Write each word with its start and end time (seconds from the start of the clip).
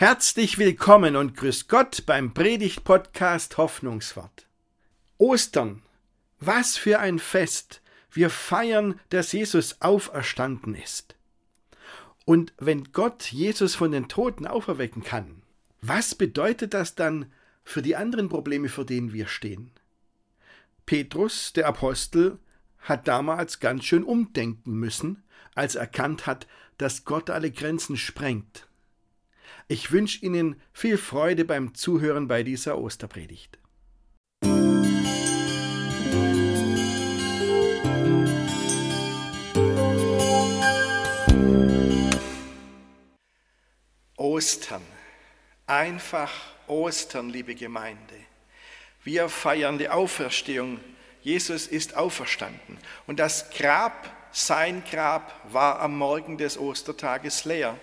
Herzlich 0.00 0.56
willkommen 0.56 1.14
und 1.14 1.36
grüß 1.36 1.68
Gott 1.68 2.06
beim 2.06 2.32
Predigt-Podcast 2.32 3.58
Hoffnungswort. 3.58 4.46
Ostern, 5.18 5.82
was 6.38 6.78
für 6.78 7.00
ein 7.00 7.18
Fest! 7.18 7.82
Wir 8.10 8.30
feiern, 8.30 8.98
dass 9.10 9.32
Jesus 9.32 9.82
auferstanden 9.82 10.74
ist. 10.74 11.16
Und 12.24 12.54
wenn 12.56 12.92
Gott 12.92 13.24
Jesus 13.24 13.74
von 13.74 13.92
den 13.92 14.08
Toten 14.08 14.46
auferwecken 14.46 15.04
kann, 15.04 15.42
was 15.82 16.14
bedeutet 16.14 16.72
das 16.72 16.94
dann 16.94 17.30
für 17.62 17.82
die 17.82 17.94
anderen 17.94 18.30
Probleme, 18.30 18.70
vor 18.70 18.86
denen 18.86 19.12
wir 19.12 19.26
stehen? 19.26 19.70
Petrus, 20.86 21.52
der 21.52 21.66
Apostel, 21.66 22.38
hat 22.78 23.06
damals 23.06 23.60
ganz 23.60 23.84
schön 23.84 24.04
umdenken 24.04 24.72
müssen, 24.72 25.22
als 25.54 25.74
er 25.74 25.82
erkannt 25.82 26.26
hat, 26.26 26.46
dass 26.78 27.04
Gott 27.04 27.28
alle 27.28 27.50
Grenzen 27.50 27.98
sprengt 27.98 28.66
ich 29.70 29.92
wünsche 29.92 30.24
Ihnen 30.26 30.60
viel 30.72 30.98
Freude 30.98 31.44
beim 31.44 31.74
Zuhören 31.74 32.26
bei 32.26 32.42
dieser 32.42 32.76
Osterpredigt. 32.76 33.56
Ostern. 44.16 44.82
Einfach 45.68 46.32
Ostern, 46.66 47.30
liebe 47.30 47.54
Gemeinde. 47.54 48.16
Wir 49.04 49.28
feiern 49.28 49.78
die 49.78 49.88
Auferstehung. 49.88 50.80
Jesus 51.22 51.68
ist 51.68 51.96
auferstanden. 51.96 52.76
Und 53.06 53.20
das 53.20 53.50
Grab, 53.50 54.10
sein 54.32 54.82
Grab, 54.90 55.32
war 55.52 55.78
am 55.78 55.96
Morgen 55.96 56.38
des 56.38 56.58
Ostertages 56.58 57.44
leer. 57.44 57.78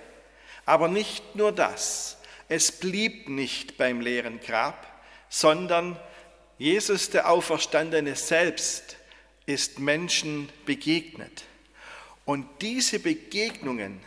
Aber 0.67 0.89
nicht 0.89 1.35
nur 1.37 1.53
das, 1.53 2.17
es 2.49 2.73
blieb 2.73 3.29
nicht 3.29 3.77
beim 3.77 4.01
leeren 4.01 4.41
Grab, 4.41 4.85
sondern 5.29 5.97
Jesus 6.57 7.09
der 7.09 7.29
Auferstandene 7.29 8.17
selbst 8.17 8.97
ist 9.45 9.79
Menschen 9.79 10.49
begegnet. 10.65 11.45
Und 12.25 12.45
diese 12.61 12.99
Begegnungen, 12.99 14.01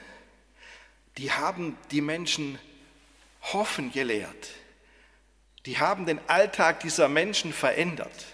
die 1.17 1.33
haben 1.33 1.79
die 1.91 2.03
Menschen 2.03 2.59
hoffen 3.41 3.91
gelehrt. 3.91 4.51
Die 5.65 5.79
haben 5.79 6.05
den 6.05 6.21
Alltag 6.29 6.81
dieser 6.81 7.09
Menschen 7.09 7.55
verändert. 7.55 8.27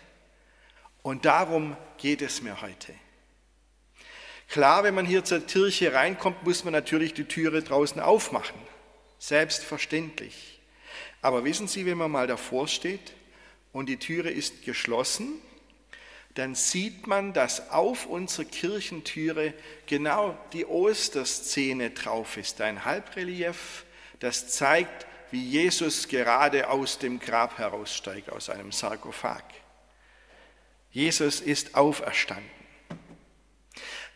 Und 1.03 1.27
darum 1.27 1.77
geht 1.97 2.23
es 2.23 2.43
mir 2.43 2.61
heute. 2.61 2.93
Klar, 4.49 4.85
wenn 4.85 4.95
man 4.95 5.07
hier 5.07 5.25
zur 5.25 5.41
Kirche 5.41 5.93
reinkommt, 5.93 6.45
muss 6.45 6.65
man 6.65 6.73
natürlich 6.73 7.15
die 7.15 7.25
Türe 7.25 7.63
draußen 7.63 8.01
aufmachen. 8.01 8.61
Selbstverständlich. 9.19 10.61
Aber 11.23 11.45
wissen 11.45 11.67
Sie, 11.67 11.87
wenn 11.87 11.99
man 11.99 12.11
mal 12.11 12.27
davor 12.27 12.69
steht 12.69 13.15
und 13.73 13.89
die 13.89 13.97
Türe 13.97 14.31
ist 14.31 14.65
geschlossen, 14.65 15.41
dann 16.35 16.55
sieht 16.55 17.07
man, 17.07 17.33
dass 17.33 17.71
auf 17.71 18.07
unserer 18.07 18.45
Kirchentüre 18.45 19.55
genau 19.87 20.39
die 20.53 20.67
Osterszene 20.67 21.91
drauf 21.91 22.37
ist. 22.37 22.61
Ein 22.61 22.85
Halbrelief, 22.85 23.85
das 24.21 24.49
zeigt, 24.49 25.07
wie 25.31 25.43
Jesus 25.43 26.09
gerade 26.09 26.69
aus 26.69 26.99
dem 26.99 27.19
Grab 27.19 27.59
heraussteigt, 27.59 28.31
aus 28.31 28.51
einem 28.51 28.71
Sarkophag. 28.71 29.45
Jesus 30.93 31.41
ist 31.41 31.75
auferstanden. 31.75 32.56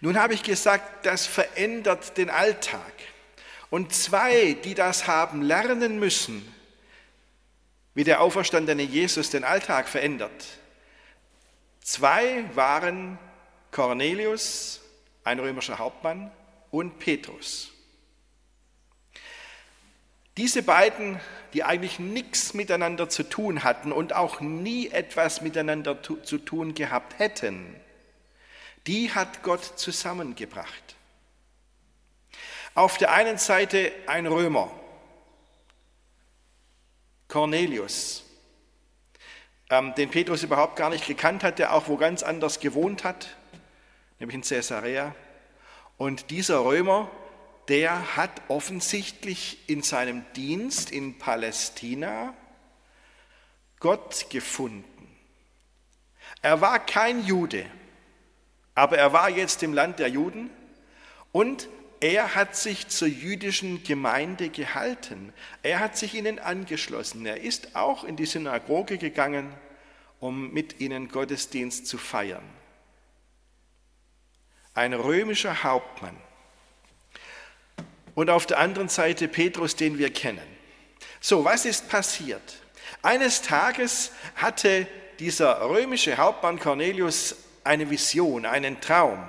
Nun 0.01 0.19
habe 0.19 0.35
ich 0.35 0.43
gesagt, 0.43 1.05
das 1.05 1.27
verändert 1.27 2.17
den 2.17 2.31
Alltag. 2.31 2.93
Und 3.69 3.95
zwei, 3.95 4.55
die 4.65 4.75
das 4.75 5.07
haben 5.07 5.43
lernen 5.43 5.99
müssen, 5.99 6.55
wie 7.95 8.05
der 8.05 8.21
auferstandene 8.21 8.83
Jesus 8.83 9.31
den 9.31 9.45
Alltag 9.45 9.89
verändert. 9.89 10.47
Zwei 11.83 12.45
waren 12.55 13.19
Cornelius, 13.71 14.81
ein 15.23 15.39
römischer 15.39 15.79
Hauptmann, 15.79 16.31
und 16.71 16.99
Petrus. 16.99 17.71
Diese 20.37 20.63
beiden, 20.63 21.21
die 21.53 21.65
eigentlich 21.65 21.99
nichts 21.99 22.55
miteinander 22.55 23.09
zu 23.09 23.25
tun 23.25 23.65
hatten 23.65 23.93
und 23.93 24.15
auch 24.15 24.41
nie 24.41 24.89
etwas 24.89 25.41
miteinander 25.41 26.03
zu 26.03 26.39
tun 26.39 26.75
gehabt 26.75 27.19
hätten, 27.19 27.75
die 28.87 29.13
hat 29.13 29.43
Gott 29.43 29.65
zusammengebracht. 29.79 30.97
Auf 32.75 32.99
der 32.99 33.13
einen 33.13 33.39
Seite 33.39 33.93
ein 34.07 34.27
Römer, 34.27 34.71
Cornelius, 37.29 38.25
ähm, 39.71 39.95
den 39.95 40.11
Petrus 40.11 40.43
überhaupt 40.43 40.77
gar 40.77 40.91
nicht 40.91 41.07
gekannt 41.07 41.45
hat, 41.45 41.59
der 41.59 41.75
auch 41.75 41.89
wo 41.89 41.97
ganz 41.97 42.23
anders 42.23 42.61
gewohnt 42.61 43.05
hat, 43.05 43.37
nämlich 44.19 44.35
in 44.35 44.43
Caesarea. 44.43 45.15
Und 45.97 46.31
dieser 46.31 46.65
Römer, 46.65 47.11
der 47.69 48.17
hat 48.17 48.31
offensichtlich 48.49 49.59
in 49.69 49.83
seinem 49.83 50.25
Dienst 50.35 50.91
in 50.91 51.19
Palästina 51.19 52.35
Gott 53.79 54.27
gefunden. 54.31 54.87
Er 56.43 56.61
war 56.61 56.85
kein 56.85 57.25
Jude, 57.25 57.67
aber 58.81 58.97
er 58.97 59.13
war 59.13 59.29
jetzt 59.29 59.63
im 59.63 59.75
Land 59.75 59.99
der 59.99 60.09
Juden 60.09 60.49
und 61.33 61.69
er 62.01 62.35
hat 62.35 62.57
sich 62.57 62.89
zur 62.89 63.09
jüdischen 63.09 63.85
Gemeinde 63.85 64.49
gehalten. 64.49 65.35
Er 65.63 65.81
hat 65.81 65.99
sich 65.99 66.15
ihnen 66.15 66.39
angeschlossen. 66.39 67.27
Er 67.27 67.43
ist 67.43 67.77
auch 67.77 68.05
in 68.05 68.17
die 68.17 68.25
Synagoge 68.25 68.97
gegangen, 68.97 69.53
um 70.19 70.51
mit 70.55 70.81
ihnen 70.81 71.09
Gottesdienst 71.09 71.89
zu 71.89 71.99
feiern. 71.99 72.43
Ein 74.73 74.95
römischer 74.95 75.63
Hauptmann. 75.63 76.17
Und 78.15 78.31
auf 78.31 78.47
der 78.47 78.61
anderen 78.61 78.89
Seite 78.89 79.29
Petrus, 79.29 79.77
den 79.77 79.99
wir 79.99 80.11
kennen. 80.11 80.47
So, 81.21 81.45
was 81.45 81.67
ist 81.67 81.91
passiert? 81.91 82.63
Eines 83.03 83.43
Tages 83.43 84.11
hatte 84.37 84.87
dieser 85.19 85.69
römische 85.69 86.17
Hauptmann 86.17 86.59
Cornelius 86.59 87.37
eine 87.65 87.91
Vision, 87.91 88.47
einen 88.47 88.81
Traum. 88.81 89.23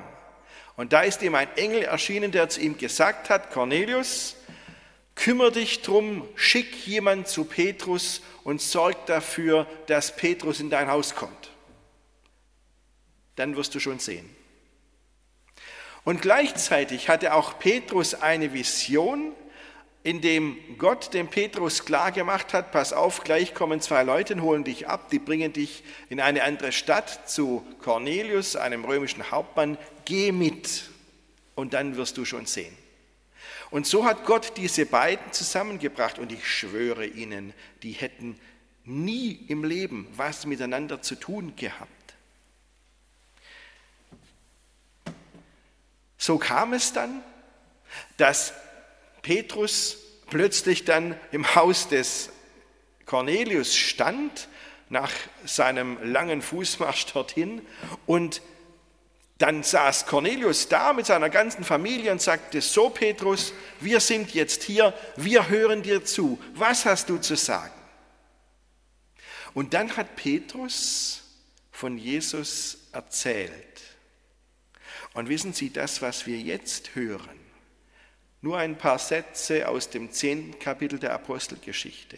Und 0.76 0.94
da 0.94 1.02
ist 1.02 1.22
ihm 1.22 1.36
ein 1.36 1.50
Engel 1.58 1.84
erschienen, 1.84 2.32
der 2.32 2.50
zu 2.50 2.60
ihm 2.60 2.78
gesagt 2.78 3.30
hat, 3.30 3.52
Cornelius, 3.52 4.36
kümmere 5.16 5.52
dich 5.52 5.82
drum, 5.82 6.28
schick 6.36 6.88
jemand 6.88 7.28
zu 7.28 7.46
Petrus 7.46 8.22
und 8.44 8.62
sorg 8.62 9.06
dafür, 9.06 9.68
dass 9.88 10.16
Petrus 10.16 10.60
in 10.60 10.70
dein 10.70 10.90
Haus 10.90 11.16
kommt. 11.16 11.52
Dann 13.36 13.56
wirst 13.56 13.76
du 13.76 13.80
schon 13.80 14.00
sehen. 14.00 14.30
Und 16.04 16.22
gleichzeitig 16.22 17.10
hatte 17.10 17.34
auch 17.34 17.60
Petrus 17.60 18.16
eine 18.16 18.54
Vision, 18.54 19.34
in 20.04 20.22
dem 20.22 20.58
Gott 20.78 21.14
dem 21.14 21.28
Petrus 21.28 21.86
klar 21.86 22.12
gemacht 22.12 22.54
hat, 22.54 22.72
pass 22.72 22.92
auf, 22.92 23.24
gleich 23.24 23.54
kommen 23.54 23.82
zwei 23.82 24.04
Leute 24.04 24.34
und 24.34 24.42
holen 24.42 24.64
dich 24.64 24.88
ab, 24.88 25.10
die 25.10 25.20
bringen 25.20 25.54
dich 25.54 25.84
in 26.10 26.20
eine 26.20 26.44
andere 26.44 26.72
Stadt 26.72 27.30
zu 27.30 27.64
Cornelius, 27.80 28.56
einem 28.56 28.84
römischen 28.84 29.30
Hauptmann, 29.30 29.78
geh 30.06 30.32
mit 30.32 30.90
und 31.56 31.74
dann 31.74 31.98
wirst 31.98 32.18
du 32.18 32.26
schon 32.26 32.48
sehen. 32.48 32.76
Und 33.70 33.86
so 33.86 34.06
hat 34.06 34.26
Gott 34.26 34.54
diese 34.58 34.86
beiden 34.86 35.32
zusammengebracht 35.32 36.20
und 36.20 36.32
ich 36.32 36.48
schwöre 36.48 37.06
Ihnen, 37.06 37.54
die 37.84 37.92
hätten 37.92 38.40
nie 38.84 39.46
im 39.48 39.64
Leben 39.64 40.08
was 40.16 40.46
miteinander 40.46 41.02
zu 41.02 41.16
tun 41.16 41.56
gehabt. 41.56 41.90
So 46.18 46.38
kam 46.38 46.74
es 46.74 46.92
dann, 46.92 47.24
dass 48.18 48.54
Petrus 49.22 49.98
plötzlich 50.30 50.86
dann 50.86 51.16
im 51.32 51.56
Haus 51.56 51.88
des 51.88 52.30
Cornelius 53.06 53.76
stand, 53.76 54.48
nach 54.90 55.12
seinem 55.46 55.98
langen 56.04 56.42
Fußmarsch 56.42 57.06
dorthin, 57.08 57.62
und 58.06 58.42
dann 59.38 59.64
saß 59.64 60.06
Cornelius 60.06 60.68
da 60.68 60.94
mit 60.94 61.08
seiner 61.08 61.30
ganzen 61.30 61.64
Familie 61.64 62.12
und 62.12 62.22
sagte, 62.22 62.62
so 62.62 62.90
Petrus, 62.90 63.54
wir 63.80 64.00
sind 64.00 64.34
jetzt 64.34 64.64
hier, 64.64 64.94
wir 65.16 65.50
hören 65.50 65.82
dir 65.82 66.06
zu, 66.06 66.40
was 66.54 66.86
hast 66.86 67.10
du 67.10 67.18
zu 67.18 67.36
sagen? 67.36 67.74
Und 69.54 69.74
dann 69.74 69.98
hat 69.98 70.16
Petrus 70.16 71.24
von 71.72 71.98
Jesus 71.98 72.78
erzählt. 72.92 73.52
Und 75.14 75.28
wissen 75.28 75.54
Sie, 75.54 75.74
das, 75.74 76.02
was 76.02 76.28
wir 76.28 76.38
jetzt 76.38 76.96
hören, 76.96 77.41
nur 78.42 78.58
ein 78.58 78.78
paar 78.78 79.00
Sätze 79.00 79.68
aus 79.68 79.90
dem 79.90 80.12
zehnten 80.12 80.58
Kapitel 80.60 80.98
der 81.00 81.14
Apostelgeschichte. 81.14 82.18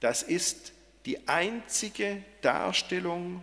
Das 0.00 0.22
ist 0.22 0.72
die 1.06 1.28
einzige 1.28 2.22
Darstellung 2.42 3.42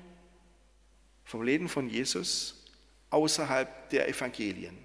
vom 1.25 1.41
Leben 1.43 1.69
von 1.69 1.89
Jesus 1.89 2.63
außerhalb 3.09 3.89
der 3.89 4.07
Evangelien. 4.07 4.77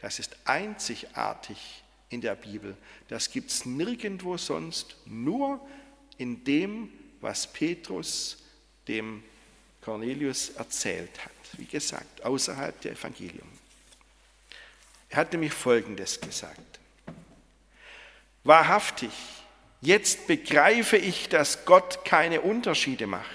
Das 0.00 0.18
ist 0.18 0.36
einzigartig 0.44 1.82
in 2.10 2.20
der 2.20 2.34
Bibel. 2.34 2.76
Das 3.08 3.30
gibt 3.30 3.50
es 3.50 3.64
nirgendwo 3.64 4.36
sonst, 4.36 4.96
nur 5.06 5.66
in 6.18 6.44
dem, 6.44 6.90
was 7.20 7.46
Petrus 7.50 8.38
dem 8.86 9.22
Cornelius 9.80 10.50
erzählt 10.50 11.24
hat. 11.24 11.32
Wie 11.58 11.64
gesagt, 11.64 12.22
außerhalb 12.22 12.80
der 12.80 12.92
Evangelium. 12.92 13.48
Er 15.14 15.18
hat 15.18 15.32
nämlich 15.32 15.52
Folgendes 15.52 16.20
gesagt. 16.20 16.80
Wahrhaftig, 18.42 19.12
jetzt 19.80 20.26
begreife 20.26 20.96
ich, 20.96 21.28
dass 21.28 21.64
Gott 21.66 22.04
keine 22.04 22.40
Unterschiede 22.40 23.06
macht. 23.06 23.28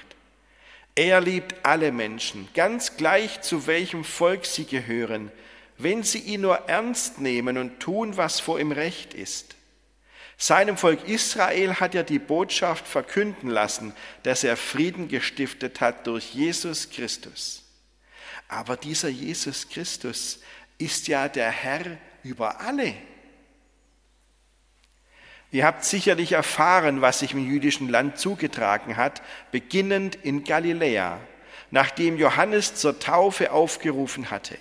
Er 0.94 1.22
liebt 1.22 1.56
alle 1.64 1.94
Menschen, 1.94 2.50
ganz 2.54 2.98
gleich 2.98 3.40
zu 3.40 3.66
welchem 3.66 4.04
Volk 4.04 4.46
sie 4.46 4.66
gehören, 4.66 5.32
wenn 5.78 6.04
sie 6.04 6.20
ihn 6.20 6.42
nur 6.42 6.58
ernst 6.68 7.22
nehmen 7.22 7.58
und 7.58 7.80
tun, 7.80 8.18
was 8.18 8.42
vor 8.42 8.60
ihm 8.60 8.74
recht 8.74 9.14
ist. 9.14 9.56
Seinem 10.38 10.76
Volk 10.76 11.08
Israel 11.08 11.76
hat 11.76 11.96
er 11.96 12.04
die 12.04 12.20
Botschaft 12.20 12.90
verkünden 12.90 13.50
lassen, 13.50 13.94
dass 14.24 14.44
er 14.44 14.58
Frieden 14.58 15.08
gestiftet 15.08 15.80
hat 15.80 16.08
durch 16.08 16.34
Jesus 16.34 16.90
Christus. 16.90 17.64
Aber 18.50 18.76
dieser 18.76 19.10
Jesus 19.10 19.70
Christus 19.70 20.40
ist 20.80 21.08
ja 21.08 21.28
der 21.28 21.52
Herr 21.52 21.86
über 22.24 22.60
alle. 22.62 22.96
Ihr 25.52 25.66
habt 25.66 25.84
sicherlich 25.84 26.32
erfahren, 26.32 27.02
was 27.02 27.20
sich 27.20 27.34
im 27.34 27.46
jüdischen 27.46 27.90
Land 27.90 28.18
zugetragen 28.18 28.98
hat, 28.98 29.22
beginnend 29.52 30.16
in 30.16 30.44
Galiläa, 30.44 31.20
nachdem 31.72 32.18
Johannes 32.18 32.76
zur 32.76 33.00
Taufe 33.00 33.52
aufgerufen 33.52 34.32
hatte. 34.32 34.58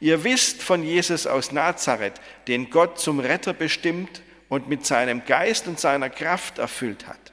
Ihr 0.00 0.24
wisst 0.24 0.62
von 0.62 0.82
Jesus 0.82 1.26
aus 1.26 1.52
Nazareth, 1.52 2.20
den 2.46 2.70
Gott 2.70 2.98
zum 2.98 3.20
Retter 3.20 3.52
bestimmt 3.52 4.22
und 4.48 4.68
mit 4.68 4.86
seinem 4.86 5.24
Geist 5.24 5.66
und 5.66 5.80
seiner 5.80 6.10
Kraft 6.10 6.58
erfüllt 6.58 7.06
hat. 7.06 7.32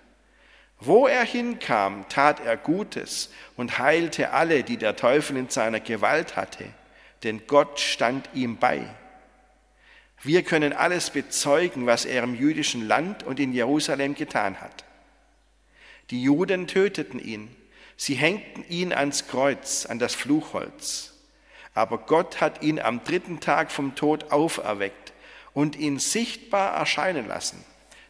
Wo 0.80 1.06
er 1.06 1.24
hinkam, 1.24 2.06
tat 2.10 2.40
er 2.44 2.58
Gutes 2.58 3.31
und 3.56 3.78
heilte 3.78 4.31
alle, 4.31 4.63
die 4.63 4.78
der 4.78 4.96
Teufel 4.96 5.38
in 5.38 5.50
seiner 5.50 5.80
Gewalt 5.80 6.36
hatte, 6.36 6.66
denn 7.24 7.46
Gott 7.48 7.80
stand 7.80 8.30
ihm 8.34 8.58
bei. 8.58 8.88
Wir 10.24 10.44
können 10.44 10.74
alles 10.74 11.10
bezeugen, 11.10 11.88
was 11.88 12.06
er 12.06 12.24
im 12.24 12.36
jüdischen 12.36 12.88
Land 12.88 13.24
und 13.24 13.40
in 13.40 13.54
Jerusalem 13.54 14.14
getan 14.14 14.62
hat. 14.62 14.84
Die 16.12 16.22
Juden 16.22 16.68
töteten 16.68 17.20
ihn, 17.20 17.56
sie 17.98 18.16
hängten 18.16 18.64
ihn 18.70 18.94
ans 18.94 19.28
Kreuz, 19.28 19.86
an 19.86 19.98
das 19.98 20.14
Fluchholz. 20.14 21.14
Aber 21.74 22.00
Gott 22.00 22.42
hat 22.42 22.62
ihn 22.62 22.80
am 22.80 23.04
dritten 23.04 23.40
Tag 23.40 23.72
vom 23.72 23.96
Tod 23.96 24.32
auferweckt 24.32 25.14
und 25.54 25.76
ihn 25.76 26.00
sichtbar 26.00 26.76
erscheinen 26.76 27.28
lassen, 27.28 27.64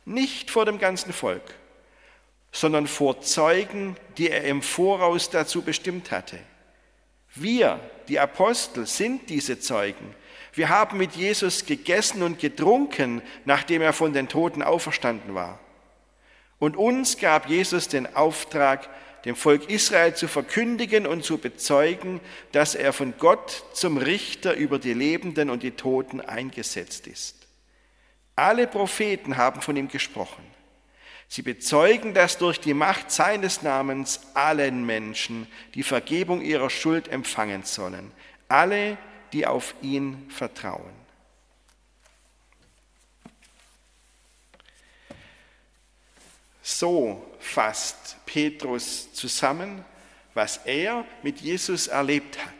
nicht 0.03 0.51
vor 0.51 0.65
dem 0.65 0.79
ganzen 0.79 1.13
Volk, 1.13 1.55
sondern 2.51 2.87
vor 2.87 3.21
Zeugen, 3.21 3.95
die 4.17 4.29
er 4.29 4.43
im 4.43 4.61
Voraus 4.61 5.29
dazu 5.29 5.61
bestimmt 5.61 6.11
hatte. 6.11 6.39
Wir, 7.35 7.79
die 8.07 8.19
Apostel, 8.19 8.85
sind 8.85 9.29
diese 9.29 9.59
Zeugen. 9.59 10.15
Wir 10.53 10.69
haben 10.69 10.97
mit 10.97 11.13
Jesus 11.13 11.65
gegessen 11.65 12.23
und 12.23 12.39
getrunken, 12.39 13.21
nachdem 13.45 13.81
er 13.81 13.93
von 13.93 14.13
den 14.13 14.27
Toten 14.27 14.61
auferstanden 14.61 15.33
war. 15.33 15.59
Und 16.59 16.77
uns 16.77 17.17
gab 17.17 17.49
Jesus 17.49 17.87
den 17.87 18.15
Auftrag, 18.15 18.89
dem 19.25 19.35
Volk 19.35 19.69
Israel 19.69 20.13
zu 20.13 20.27
verkündigen 20.27 21.07
und 21.07 21.23
zu 21.23 21.37
bezeugen, 21.37 22.19
dass 22.51 22.75
er 22.75 22.91
von 22.91 23.13
Gott 23.17 23.63
zum 23.73 23.97
Richter 23.97 24.55
über 24.55 24.77
die 24.77 24.93
Lebenden 24.93 25.49
und 25.49 25.63
die 25.63 25.71
Toten 25.71 26.21
eingesetzt 26.21 27.07
ist. 27.07 27.47
Alle 28.35 28.67
Propheten 28.67 29.37
haben 29.37 29.61
von 29.61 29.75
ihm 29.75 29.87
gesprochen. 29.87 30.43
Sie 31.33 31.43
bezeugen, 31.43 32.13
dass 32.13 32.37
durch 32.37 32.59
die 32.59 32.73
Macht 32.73 33.09
seines 33.09 33.61
Namens 33.61 34.19
allen 34.33 34.85
Menschen 34.85 35.47
die 35.75 35.81
Vergebung 35.81 36.41
ihrer 36.41 36.69
Schuld 36.69 37.07
empfangen 37.07 37.63
sollen. 37.63 38.11
Alle, 38.49 38.97
die 39.31 39.47
auf 39.47 39.73
ihn 39.81 40.29
vertrauen. 40.29 40.91
So 46.61 47.25
fasst 47.39 48.17
Petrus 48.25 49.13
zusammen, 49.13 49.85
was 50.33 50.57
er 50.65 51.05
mit 51.23 51.39
Jesus 51.39 51.87
erlebt 51.87 52.43
hat. 52.45 52.53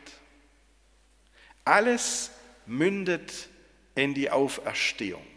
Alles 1.66 2.32
mündet 2.66 3.50
in 3.96 4.14
die 4.14 4.30
Auferstehung. 4.30 5.31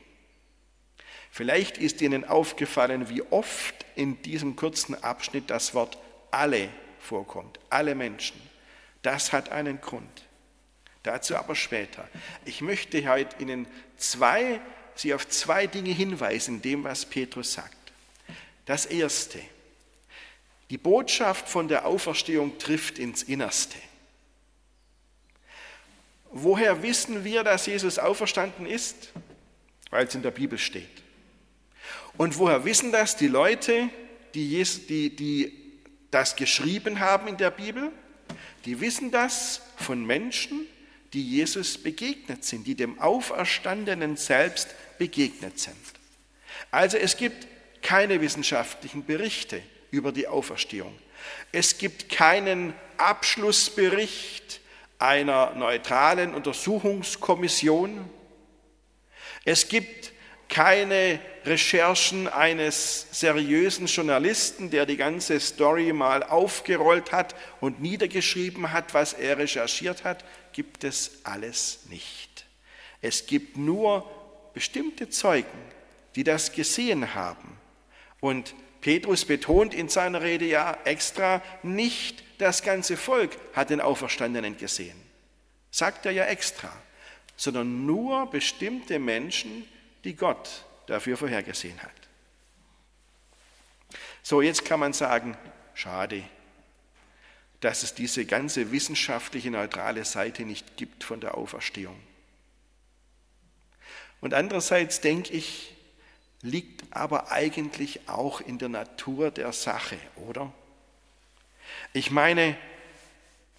Vielleicht 1.35 1.79
ist 1.79 2.01
Ihnen 2.01 2.25
aufgefallen, 2.25 3.09
wie 3.09 3.21
oft 3.21 3.75
in 3.97 4.23
diesem 4.23 4.55
kurzen 4.55 4.95
Abschnitt 5.03 5.51
das 5.51 5.75
Wort 5.75 5.99
alle 6.31 6.69
vorkommt, 7.01 7.59
alle 7.71 7.97
Menschen. 7.97 8.41
Das 9.03 9.33
hat 9.33 9.49
einen 9.49 9.81
Grund. 9.81 10.27
Dazu 11.03 11.35
aber 11.35 11.57
später. 11.57 12.09
Ich 12.45 12.61
möchte 12.61 13.11
heute 13.11 13.35
Ihnen 13.43 13.67
zwei, 13.97 14.61
Sie 14.95 15.13
auf 15.13 15.27
zwei 15.27 15.67
Dinge 15.67 15.91
hinweisen, 15.91 16.63
dem, 16.63 16.85
was 16.85 17.05
Petrus 17.05 17.55
sagt. 17.55 17.93
Das 18.65 18.87
erste, 18.87 19.41
die 20.71 20.79
Botschaft 20.79 21.49
von 21.49 21.67
der 21.67 21.85
Auferstehung 21.85 22.59
trifft 22.59 23.01
ins 23.01 23.25
Innerste. 23.25 23.79
Woher 26.31 26.81
wissen 26.85 27.25
wir, 27.25 27.43
dass 27.43 27.67
Jesus 27.67 27.99
auferstanden 27.99 28.67
ist? 28.67 29.13
Weil 29.91 30.07
es 30.07 30.15
in 30.15 30.23
der 30.23 30.31
Bibel 30.31 30.59
steht. 30.59 31.04
Und 32.17 32.39
woher 32.39 32.65
wissen 32.65 32.93
das 32.93 33.17
die 33.17 33.29
Leute, 33.29 33.89
die, 34.35 34.63
die, 34.89 35.17
die 35.17 35.53
das 36.11 36.37
geschrieben 36.37 37.01
haben 37.01 37.29
in 37.29 37.37
der 37.37 37.51
Bibel? 37.51 37.91
Die 38.65 38.81
wissen 38.81 39.11
das 39.11 39.61
von 39.77 40.05
Menschen, 40.05 40.67
die 41.13 41.23
Jesus 41.23 41.79
begegnet 41.79 42.45
sind, 42.45 42.67
die 42.67 42.75
dem 42.75 42.99
Auferstandenen 43.01 44.17
selbst 44.17 44.69
begegnet 44.99 45.59
sind. 45.59 45.77
Also 46.71 46.97
es 46.97 47.17
gibt 47.17 47.47
keine 47.83 48.21
wissenschaftlichen 48.21 49.05
Berichte 49.05 49.63
über 49.91 50.13
die 50.13 50.27
Auferstehung. 50.27 50.95
Es 51.53 51.79
gibt 51.79 52.09
keinen 52.09 52.75
Abschlussbericht 52.97 54.61
einer 54.99 55.55
neutralen 55.55 56.35
Untersuchungskommission. 56.35 58.09
Es 59.44 59.69
gibt 59.69 60.14
keine 60.55 61.19
Recherchen 61.44 62.29
eines 62.29 63.08
seriösen 63.11 63.87
Journalisten, 63.87 64.70
der 64.70 64.87
die 64.87 64.96
ganze 64.96 65.41
Story 65.41 65.93
mal 65.93 66.23
aufgerollt 66.23 67.11
hat 67.11 67.34
und 67.61 67.82
niedergeschrieben 67.82 68.70
hat, 68.70 68.94
was 68.94 69.15
er 69.15 69.37
recherchiert 69.37 70.05
hat, 70.05 70.25
gibt 70.53 70.84
es 70.84 71.25
alles 71.25 71.81
nicht. 71.91 72.46
Es 73.03 73.27
gibt 73.27 73.56
nur 73.56 74.08
bestimmte 74.55 75.08
Zeugen, 75.08 75.58
die 76.15 76.23
das 76.23 76.53
gesehen 76.53 77.17
haben. 77.17 77.58
Und 78.20 78.55
Petrus 78.81 79.25
betont 79.25 79.75
in 79.75 79.89
seiner 79.89 80.23
Rede 80.23 80.44
ja 80.44 80.79
extra, 80.84 81.43
nicht 81.65 82.23
das 82.39 82.63
ganze 82.63 82.96
Volk 82.96 83.37
hat 83.55 83.70
den 83.70 83.81
Auferstandenen 83.81 84.56
gesehen. 84.56 85.03
Sagt 85.73 86.06
er 86.06 86.13
ja 86.13 86.27
extra, 86.27 86.70
sondern 87.37 87.87
nur 87.87 88.31
bestimmte 88.31 89.01
Menschen, 89.01 89.67
die 90.05 90.15
Gott 90.15 90.65
dafür 90.87 91.17
vorhergesehen 91.17 91.82
hat. 91.82 91.91
So, 94.23 94.43
jetzt 94.43 94.65
kann 94.65 94.81
man 94.81 94.93
sagen, 94.93 95.37
schade, 95.75 96.23
dass 97.61 97.82
es 97.82 97.94
diese 97.94 98.25
ganze 98.27 98.73
wissenschaftliche 98.73 99.51
neutrale 99.51 100.05
Seite 100.05 100.44
nicht 100.44 100.77
gibt 100.77 101.05
von 101.05 101.20
der 101.20 101.37
Auferstehung. 101.37 101.99
Und 104.20 104.34
andererseits 104.34 105.01
denke 105.01 105.32
ich, 105.32 105.75
liegt 106.43 106.84
aber 106.91 107.32
eigentlich 107.32 108.08
auch 108.08 108.41
in 108.41 108.58
der 108.58 108.69
Natur 108.69 109.31
der 109.31 109.53
Sache, 109.53 109.99
oder? 110.17 110.53
Ich 111.94 112.11
meine, 112.11 112.56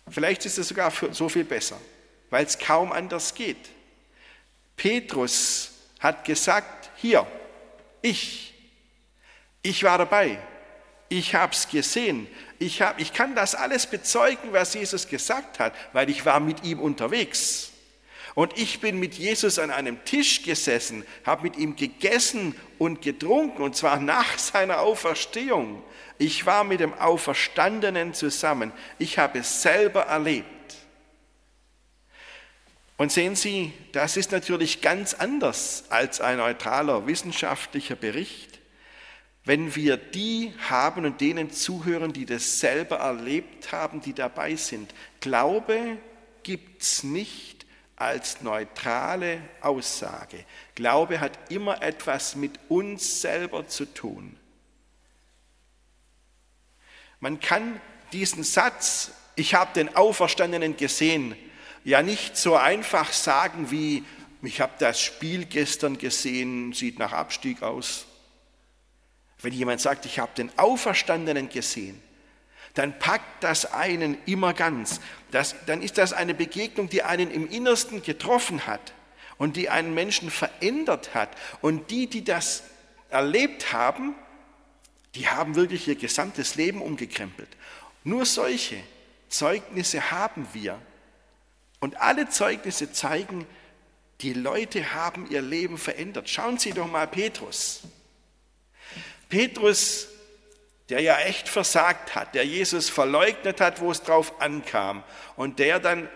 vielleicht 0.10 0.46
ist 0.46 0.58
es 0.58 0.68
sogar 0.68 0.92
so 0.92 1.30
viel 1.30 1.44
besser, 1.44 1.80
weil 2.30 2.46
es 2.46 2.60
kaum 2.60 2.92
anders 2.92 3.34
geht. 3.34 3.70
Petrus 4.78 5.75
hat 6.00 6.26
gesagt, 6.26 6.92
hier, 6.96 7.26
ich, 8.02 8.54
ich 9.62 9.84
war 9.84 9.98
dabei, 9.98 10.38
ich 11.10 11.36
habe 11.36 11.54
es 11.54 11.68
gesehen, 11.68 12.28
ich, 12.60 12.82
hab, 12.82 13.00
ich 13.00 13.14
kann 13.14 13.36
das 13.36 13.56
alles 13.56 13.88
bezeugen, 13.88 14.52
was 14.52 14.74
Jesus 14.74 15.08
gesagt 15.08 15.60
hat, 15.60 15.74
weil 15.94 16.10
ich 16.10 16.26
war 16.26 16.40
mit 16.40 16.64
ihm 16.64 16.80
unterwegs. 16.80 17.72
Und 18.34 18.58
ich 18.58 18.82
bin 18.82 19.00
mit 19.00 19.16
Jesus 19.16 19.60
an 19.60 19.72
einem 19.72 20.04
Tisch 20.04 20.44
gesessen, 20.44 21.06
habe 21.26 21.44
mit 21.44 21.56
ihm 21.56 21.78
gegessen 21.78 22.54
und 22.78 23.02
getrunken, 23.02 23.62
und 23.62 23.76
zwar 23.78 24.00
nach 24.00 24.38
seiner 24.38 24.82
Auferstehung. 24.82 25.82
Ich 26.18 26.46
war 26.46 26.64
mit 26.64 26.82
dem 26.82 26.94
Auferstandenen 26.94 28.14
zusammen. 28.14 28.72
Ich 29.00 29.18
habe 29.18 29.40
es 29.40 29.62
selber 29.62 30.04
erlebt. 30.04 30.48
Und 32.98 33.12
sehen 33.12 33.36
Sie, 33.36 33.74
das 33.92 34.16
ist 34.16 34.32
natürlich 34.32 34.82
ganz 34.82 35.14
anders 35.14 35.86
als 35.90 36.22
ein 36.22 36.38
neutraler 36.38 37.08
wissenschaftlicher 37.08 37.96
Bericht, 37.96 38.60
wenn 39.44 39.76
wir 39.76 39.98
die 39.98 40.54
haben 40.70 41.06
und 41.06 41.22
denen 41.22 41.52
zuhören, 41.52 42.14
die 42.14 42.26
das 42.26 42.60
selber 42.60 42.98
erlebt 42.98 43.72
haben, 43.72 44.02
die 44.02 44.14
dabei 44.14 44.56
sind. 44.56 44.94
Glaube 45.20 45.98
gibt 46.44 46.82
es 46.82 47.04
nicht 47.04 47.66
als 47.96 48.42
neutrale 48.42 49.42
Aussage. 49.62 50.46
Glaube 50.74 51.20
hat 51.20 51.52
immer 51.52 51.82
etwas 51.82 52.36
mit 52.36 52.60
uns 52.70 53.22
selber 53.22 53.68
zu 53.68 53.86
tun. 53.86 54.38
Man 57.20 57.40
kann 57.40 57.80
diesen 58.14 58.44
Satz, 58.44 59.12
ich 59.36 59.54
habe 59.54 59.74
den 59.74 59.96
Auferstandenen 59.96 60.76
gesehen, 60.76 61.36
ja 61.86 62.02
nicht 62.02 62.36
so 62.36 62.56
einfach 62.56 63.14
sagen 63.14 63.72
wie, 63.72 64.04
ich 64.42 64.60
habe 64.60 64.74
das 64.80 65.00
Spiel 65.00 65.46
gestern 65.46 65.98
gesehen, 65.98 66.74
sieht 66.74 67.00
nach 67.00 67.14
Abstieg 67.14 67.64
aus. 67.64 68.06
Wenn 69.42 69.54
jemand 69.54 69.80
sagt, 69.80 70.06
ich 70.06 70.20
habe 70.20 70.32
den 70.36 70.52
Auferstandenen 70.58 71.48
gesehen, 71.48 72.02
dann 72.74 73.00
packt 73.00 73.44
das 73.44 73.72
einen 73.72 74.18
immer 74.26 74.54
ganz. 74.54 75.00
Das, 75.32 75.56
dann 75.66 75.82
ist 75.82 75.98
das 75.98 76.12
eine 76.12 76.34
Begegnung, 76.34 76.90
die 76.90 77.04
einen 77.04 77.32
im 77.32 77.50
Innersten 77.50 78.02
getroffen 78.02 78.68
hat 78.68 78.94
und 79.38 79.56
die 79.56 79.70
einen 79.70 79.94
Menschen 79.94 80.30
verändert 80.30 81.14
hat. 81.14 81.30
Und 81.62 81.92
die, 81.92 82.08
die 82.08 82.24
das 82.24 82.64
erlebt 83.10 83.72
haben, 83.72 84.16
die 85.14 85.28
haben 85.28 85.56
wirklich 85.56 85.88
ihr 85.88 85.96
gesamtes 85.96 86.56
Leben 86.56 86.82
umgekrempelt. 86.82 87.50
Nur 88.04 88.26
solche 88.26 88.78
Zeugnisse 89.30 90.12
haben 90.12 90.48
wir. 90.52 90.80
Und 91.86 92.02
alle 92.02 92.28
Zeugnisse 92.28 92.92
zeigen, 92.92 93.46
die 94.22 94.34
Leute 94.34 94.96
haben 94.96 95.30
ihr 95.30 95.44
Leben 95.44 95.78
verändert. 95.78 96.28
Schauen 96.28 96.58
Sie 96.58 96.72
doch 96.72 96.88
mal 96.88 97.06
Petrus. 97.06 97.82
Petrus, 99.30 100.08
der 100.90 101.02
ja 101.02 101.20
echt 101.20 101.48
versagt 101.48 102.16
hat, 102.16 102.34
der 102.34 102.44
Jesus 102.44 102.90
verleugnet 102.90 103.62
hat, 103.62 103.82
wo 103.82 103.92
es 103.92 104.02
drauf 104.02 104.42
ankam 104.42 105.04
und 105.36 105.60
der 105.60 105.80
dann 105.80 106.10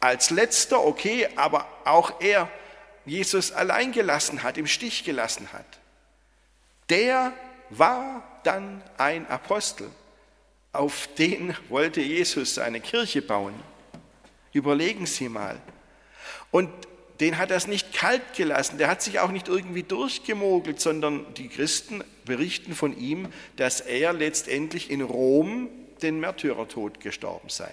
als 0.00 0.30
letzter, 0.30 0.82
okay, 0.82 1.28
aber 1.36 1.68
auch 1.84 2.22
er 2.22 2.48
Jesus 3.04 3.52
allein 3.52 3.92
gelassen 3.92 4.42
hat, 4.42 4.56
im 4.56 4.66
Stich 4.66 5.04
gelassen 5.04 5.52
hat. 5.52 5.66
Der 6.88 7.34
war 7.68 8.40
dann 8.42 8.82
ein 8.96 9.26
Apostel. 9.26 9.90
Auf 10.72 11.10
den 11.18 11.54
wollte 11.68 12.00
Jesus 12.00 12.54
seine 12.54 12.80
Kirche 12.80 13.20
bauen. 13.20 13.52
Überlegen 14.52 15.06
Sie 15.06 15.28
mal. 15.28 15.60
Und 16.50 16.70
den 17.20 17.38
hat 17.38 17.50
es 17.50 17.66
nicht 17.66 17.92
kalt 17.92 18.34
gelassen, 18.34 18.78
der 18.78 18.88
hat 18.88 19.02
sich 19.02 19.18
auch 19.18 19.30
nicht 19.30 19.48
irgendwie 19.48 19.82
durchgemogelt, 19.82 20.80
sondern 20.80 21.34
die 21.34 21.48
Christen 21.48 22.04
berichten 22.24 22.74
von 22.74 22.96
ihm, 22.96 23.32
dass 23.56 23.80
er 23.80 24.12
letztendlich 24.12 24.90
in 24.90 25.02
Rom 25.02 25.68
den 26.00 26.20
Märtyrertod 26.20 27.00
gestorben 27.00 27.48
sei. 27.48 27.72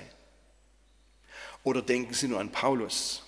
Oder 1.64 1.82
denken 1.82 2.14
Sie 2.14 2.28
nur 2.28 2.40
an 2.40 2.52
Paulus, 2.52 3.24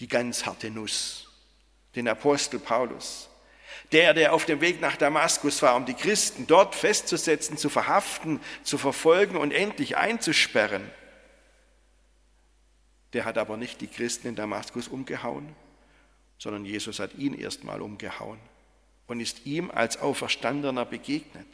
die 0.00 0.08
ganz 0.08 0.44
harte 0.44 0.70
Nuss, 0.70 1.28
den 1.94 2.08
Apostel 2.08 2.58
Paulus. 2.58 3.28
Der, 3.92 4.14
der 4.14 4.32
auf 4.32 4.44
dem 4.44 4.60
Weg 4.60 4.80
nach 4.80 4.96
Damaskus 4.96 5.62
war, 5.62 5.74
um 5.76 5.86
die 5.86 5.94
Christen 5.94 6.46
dort 6.46 6.74
festzusetzen, 6.74 7.56
zu 7.56 7.68
verhaften, 7.68 8.40
zu 8.62 8.76
verfolgen 8.76 9.36
und 9.36 9.50
endlich 9.50 9.96
einzusperren. 9.96 10.90
Der 13.12 13.24
hat 13.24 13.38
aber 13.38 13.56
nicht 13.56 13.80
die 13.80 13.86
Christen 13.86 14.28
in 14.28 14.34
Damaskus 14.34 14.88
umgehauen, 14.88 15.48
sondern 16.38 16.64
Jesus 16.64 17.00
hat 17.00 17.14
ihn 17.14 17.34
erstmal 17.34 17.80
umgehauen 17.80 18.38
und 19.06 19.20
ist 19.20 19.46
ihm 19.46 19.70
als 19.70 20.00
Auferstandener 20.00 20.84
begegnet. 20.84 21.46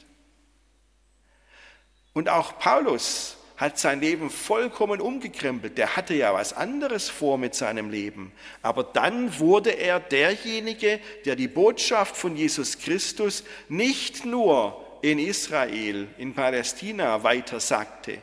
Und 2.13 2.29
auch 2.29 2.59
Paulus 2.59 3.37
hat 3.57 3.79
sein 3.79 4.01
Leben 4.01 4.31
vollkommen 4.31 5.01
umgekrempelt. 5.01 5.79
Der 5.79 5.97
hatte 5.97 6.15
ja 6.15 6.35
was 6.35 6.53
anderes 6.53 7.09
vor 7.09 7.39
mit 7.39 7.55
seinem 7.55 7.91
Leben. 7.91 8.33
Aber 8.63 8.83
dann 8.83 9.39
wurde 9.39 9.71
er 9.71 10.01
derjenige, 10.01 11.01
der 11.25 11.37
die 11.37 11.49
Botschaft 11.49 12.17
von 12.17 12.37
Jesus 12.37 12.79
Christus 12.79 13.45
nicht 13.69 14.25
nur 14.25 14.81
in 15.03 15.19
Israel, 15.19 16.09
in 16.19 16.35
Palästina 16.35 17.23
weitersagte, 17.23 18.19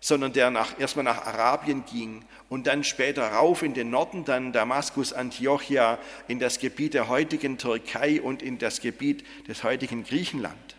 sondern 0.00 0.32
der 0.32 0.50
nach, 0.50 0.78
erstmal 0.78 1.04
nach 1.04 1.26
Arabien 1.26 1.84
ging 1.84 2.24
und 2.48 2.66
dann 2.66 2.84
später 2.84 3.26
rauf 3.32 3.62
in 3.62 3.74
den 3.74 3.90
Norden, 3.90 4.24
dann 4.24 4.52
Damaskus, 4.52 5.12
Antiochia, 5.12 5.98
in 6.28 6.38
das 6.38 6.58
Gebiet 6.58 6.94
der 6.94 7.08
heutigen 7.08 7.58
Türkei 7.58 8.20
und 8.20 8.42
in 8.42 8.58
das 8.58 8.80
Gebiet 8.80 9.24
des 9.48 9.64
heutigen 9.64 10.04
Griechenland. 10.04 10.76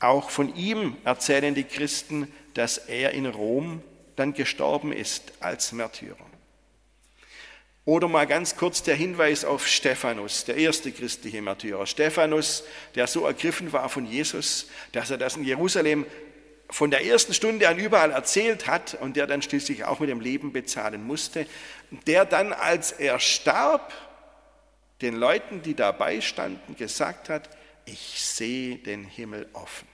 Auch 0.00 0.30
von 0.30 0.54
ihm 0.54 0.96
erzählen 1.04 1.54
die 1.54 1.64
Christen, 1.64 2.30
dass 2.52 2.78
er 2.78 3.12
in 3.12 3.26
Rom 3.26 3.82
dann 4.16 4.34
gestorben 4.34 4.92
ist 4.92 5.32
als 5.40 5.72
Märtyrer. 5.72 6.16
Oder 7.86 8.08
mal 8.08 8.26
ganz 8.26 8.56
kurz 8.56 8.82
der 8.82 8.94
Hinweis 8.94 9.44
auf 9.44 9.66
Stephanus, 9.66 10.46
der 10.46 10.56
erste 10.56 10.90
christliche 10.90 11.42
Märtyrer. 11.42 11.86
Stephanus, 11.86 12.64
der 12.94 13.06
so 13.06 13.26
ergriffen 13.26 13.72
war 13.74 13.90
von 13.90 14.06
Jesus, 14.06 14.68
dass 14.92 15.10
er 15.10 15.18
das 15.18 15.36
in 15.36 15.44
Jerusalem 15.44 16.06
von 16.70 16.90
der 16.90 17.04
ersten 17.04 17.34
Stunde 17.34 17.68
an 17.68 17.78
überall 17.78 18.10
erzählt 18.10 18.66
hat 18.66 18.94
und 18.94 19.16
der 19.16 19.26
dann 19.26 19.42
schließlich 19.42 19.84
auch 19.84 20.00
mit 20.00 20.08
dem 20.08 20.20
Leben 20.20 20.52
bezahlen 20.52 21.06
musste, 21.06 21.46
der 22.06 22.24
dann, 22.24 22.52
als 22.52 22.92
er 22.92 23.20
starb, 23.20 23.92
den 25.00 25.16
Leuten, 25.16 25.62
die 25.62 25.74
dabei 25.74 26.20
standen, 26.20 26.76
gesagt 26.76 27.28
hat, 27.28 27.50
ich 27.84 28.22
sehe 28.22 28.76
den 28.76 29.04
Himmel 29.04 29.48
offen. 29.52 29.86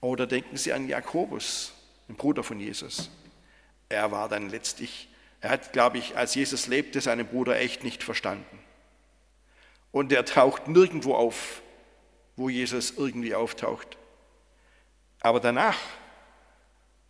Oder 0.00 0.26
denken 0.26 0.56
Sie 0.56 0.72
an 0.72 0.88
Jakobus, 0.88 1.72
den 2.08 2.16
Bruder 2.16 2.42
von 2.42 2.60
Jesus. 2.60 3.10
Er 3.88 4.10
war 4.10 4.28
dann 4.28 4.50
letztlich, 4.50 5.08
er 5.40 5.50
hat, 5.50 5.72
glaube 5.72 5.98
ich, 5.98 6.16
als 6.16 6.34
Jesus 6.34 6.66
lebte, 6.66 7.00
seinen 7.00 7.26
Bruder 7.26 7.58
echt 7.58 7.82
nicht 7.82 8.02
verstanden. 8.02 8.58
Und 9.92 10.12
er 10.12 10.24
taucht 10.24 10.68
nirgendwo 10.68 11.14
auf, 11.14 11.62
wo 12.36 12.50
Jesus 12.50 12.92
irgendwie 12.96 13.34
auftaucht. 13.34 13.96
Aber 15.26 15.40
danach, 15.40 15.76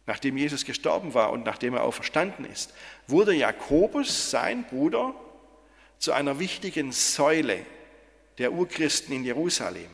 nachdem 0.06 0.38
Jesus 0.38 0.64
gestorben 0.64 1.12
war 1.12 1.32
und 1.32 1.44
nachdem 1.44 1.74
er 1.74 1.82
auferstanden 1.82 2.46
ist, 2.46 2.72
wurde 3.06 3.34
Jakobus, 3.34 4.30
sein 4.30 4.64
Bruder, 4.64 5.14
zu 5.98 6.12
einer 6.14 6.38
wichtigen 6.38 6.92
Säule 6.92 7.66
der 8.38 8.52
Urchristen 8.52 9.14
in 9.14 9.22
Jerusalem. 9.22 9.90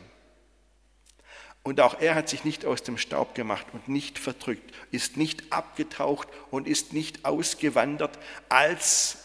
Und 1.63 1.81
auch 1.81 1.99
er 1.99 2.15
hat 2.15 2.29
sich 2.29 2.45
nicht 2.45 2.63
aus 2.65 2.81
dem 2.81 2.97
Staub 2.97 3.35
gemacht 3.35 3.67
und 3.73 3.89
nicht 3.89 4.17
verdrückt, 4.17 4.73
ist 4.91 5.17
nicht 5.17 5.51
abgetaucht 5.51 6.29
und 6.49 6.65
ist 6.65 6.93
nicht 6.93 7.25
ausgewandert, 7.25 8.17
als 8.47 9.17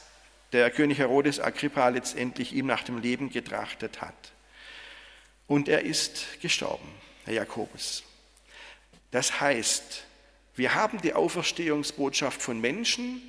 der 0.50 0.72
König 0.72 0.98
Herodes 0.98 1.38
Agrippa 1.38 1.88
letztendlich 1.88 2.52
ihm 2.52 2.66
nach 2.66 2.82
dem 2.82 2.98
Leben 2.98 3.30
getrachtet 3.30 4.00
hat. 4.00 4.32
Und 5.46 5.68
er 5.68 5.82
ist 5.82 6.40
gestorben, 6.40 6.88
Herr 7.26 7.34
Jakobus. 7.34 8.02
Das 9.10 9.40
heißt, 9.40 10.04
wir 10.54 10.74
haben 10.74 11.00
die 11.00 11.14
Auferstehungsbotschaft 11.14 12.42
von 12.42 12.60
Menschen, 12.60 13.22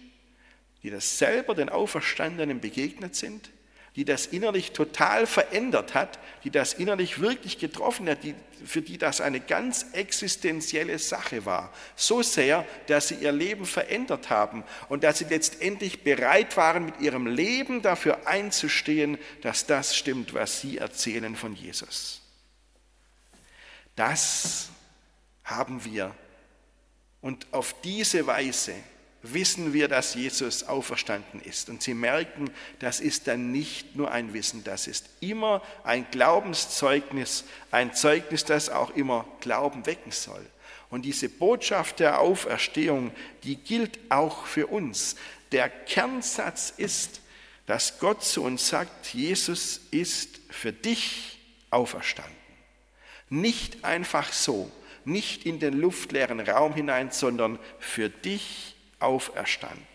die 0.83 0.89
das 0.89 1.17
selber 1.17 1.55
den 1.55 1.69
Auferstandenen 1.69 2.59
begegnet 2.59 3.15
sind, 3.15 3.49
die 3.95 4.05
das 4.05 4.27
innerlich 4.27 4.71
total 4.71 5.27
verändert 5.27 5.93
hat, 5.93 6.19
die 6.43 6.51
das 6.51 6.73
innerlich 6.73 7.19
wirklich 7.19 7.57
getroffen 7.57 8.07
hat, 8.09 8.23
die, 8.23 8.33
für 8.65 8.81
die 8.81 8.97
das 8.97 9.19
eine 9.19 9.39
ganz 9.39 9.87
existenzielle 9.93 10.97
Sache 10.99 11.45
war. 11.45 11.73
So 11.95 12.21
sehr, 12.21 12.65
dass 12.87 13.09
sie 13.09 13.15
ihr 13.15 13.31
Leben 13.31 13.65
verändert 13.65 14.29
haben 14.29 14.63
und 14.87 15.03
dass 15.03 15.17
sie 15.19 15.25
letztendlich 15.25 16.03
bereit 16.03 16.55
waren, 16.55 16.85
mit 16.85 16.99
ihrem 17.01 17.27
Leben 17.27 17.81
dafür 17.81 18.25
einzustehen, 18.27 19.17
dass 19.41 19.65
das 19.65 19.95
stimmt, 19.95 20.33
was 20.33 20.61
sie 20.61 20.77
erzählen 20.77 21.35
von 21.35 21.53
Jesus. 21.53 22.21
Das 23.95 24.69
haben 25.49 25.83
wir. 25.85 26.15
Und 27.21 27.47
auf 27.51 27.75
diese 27.81 28.25
Weise 28.27 28.73
wissen 29.21 29.73
wir, 29.73 29.87
dass 29.87 30.15
Jesus 30.15 30.63
auferstanden 30.63 31.41
ist. 31.41 31.69
Und 31.69 31.83
Sie 31.83 31.93
merken, 31.93 32.49
das 32.79 32.99
ist 32.99 33.27
dann 33.27 33.51
nicht 33.51 33.95
nur 33.95 34.11
ein 34.11 34.33
Wissen, 34.33 34.63
das 34.63 34.87
ist 34.87 35.09
immer 35.19 35.61
ein 35.83 36.07
Glaubenszeugnis, 36.11 37.43
ein 37.71 37.93
Zeugnis, 37.93 38.45
das 38.45 38.69
auch 38.69 38.91
immer 38.91 39.25
Glauben 39.41 39.85
wecken 39.85 40.11
soll. 40.11 40.45
Und 40.89 41.03
diese 41.03 41.29
Botschaft 41.29 41.99
der 41.99 42.19
Auferstehung, 42.19 43.11
die 43.43 43.57
gilt 43.57 43.99
auch 44.09 44.45
für 44.45 44.67
uns. 44.67 45.15
Der 45.51 45.69
Kernsatz 45.69 46.73
ist, 46.75 47.21
dass 47.65 47.99
Gott 47.99 48.23
zu 48.23 48.43
uns 48.43 48.69
sagt, 48.69 49.13
Jesus 49.13 49.81
ist 49.91 50.39
für 50.49 50.73
dich 50.73 51.39
auferstanden. 51.69 52.35
Nicht 53.29 53.83
einfach 53.85 54.33
so, 54.33 54.71
nicht 55.09 55.45
in 55.45 55.59
den 55.59 55.79
luftleeren 55.79 56.39
Raum 56.39 56.73
hinein, 56.73 57.11
sondern 57.11 57.59
für 57.79 58.09
dich 58.09 58.75
auferstanden. 58.99 59.85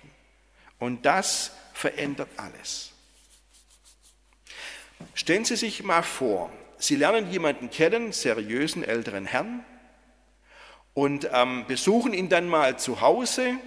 Und 0.79 1.07
das 1.07 1.53
verändert 1.73 2.29
alles. 2.37 2.93
Stellen 5.15 5.45
Sie 5.45 5.57
sich 5.57 5.83
mal 5.83 6.03
vor, 6.03 6.53
Sie 6.79 6.97
lernen 6.97 7.31
jemanden 7.31 7.71
kennen, 7.71 8.13
seriösen 8.13 8.85
älteren 8.85 9.27
Herrn, 9.27 9.65
und 10.95 11.29
ähm, 11.33 11.65
besuchen 11.67 12.15
ihn 12.15 12.29
dann 12.29 12.49
mal 12.49 12.79
zu 12.79 13.01
Hause 13.01 13.59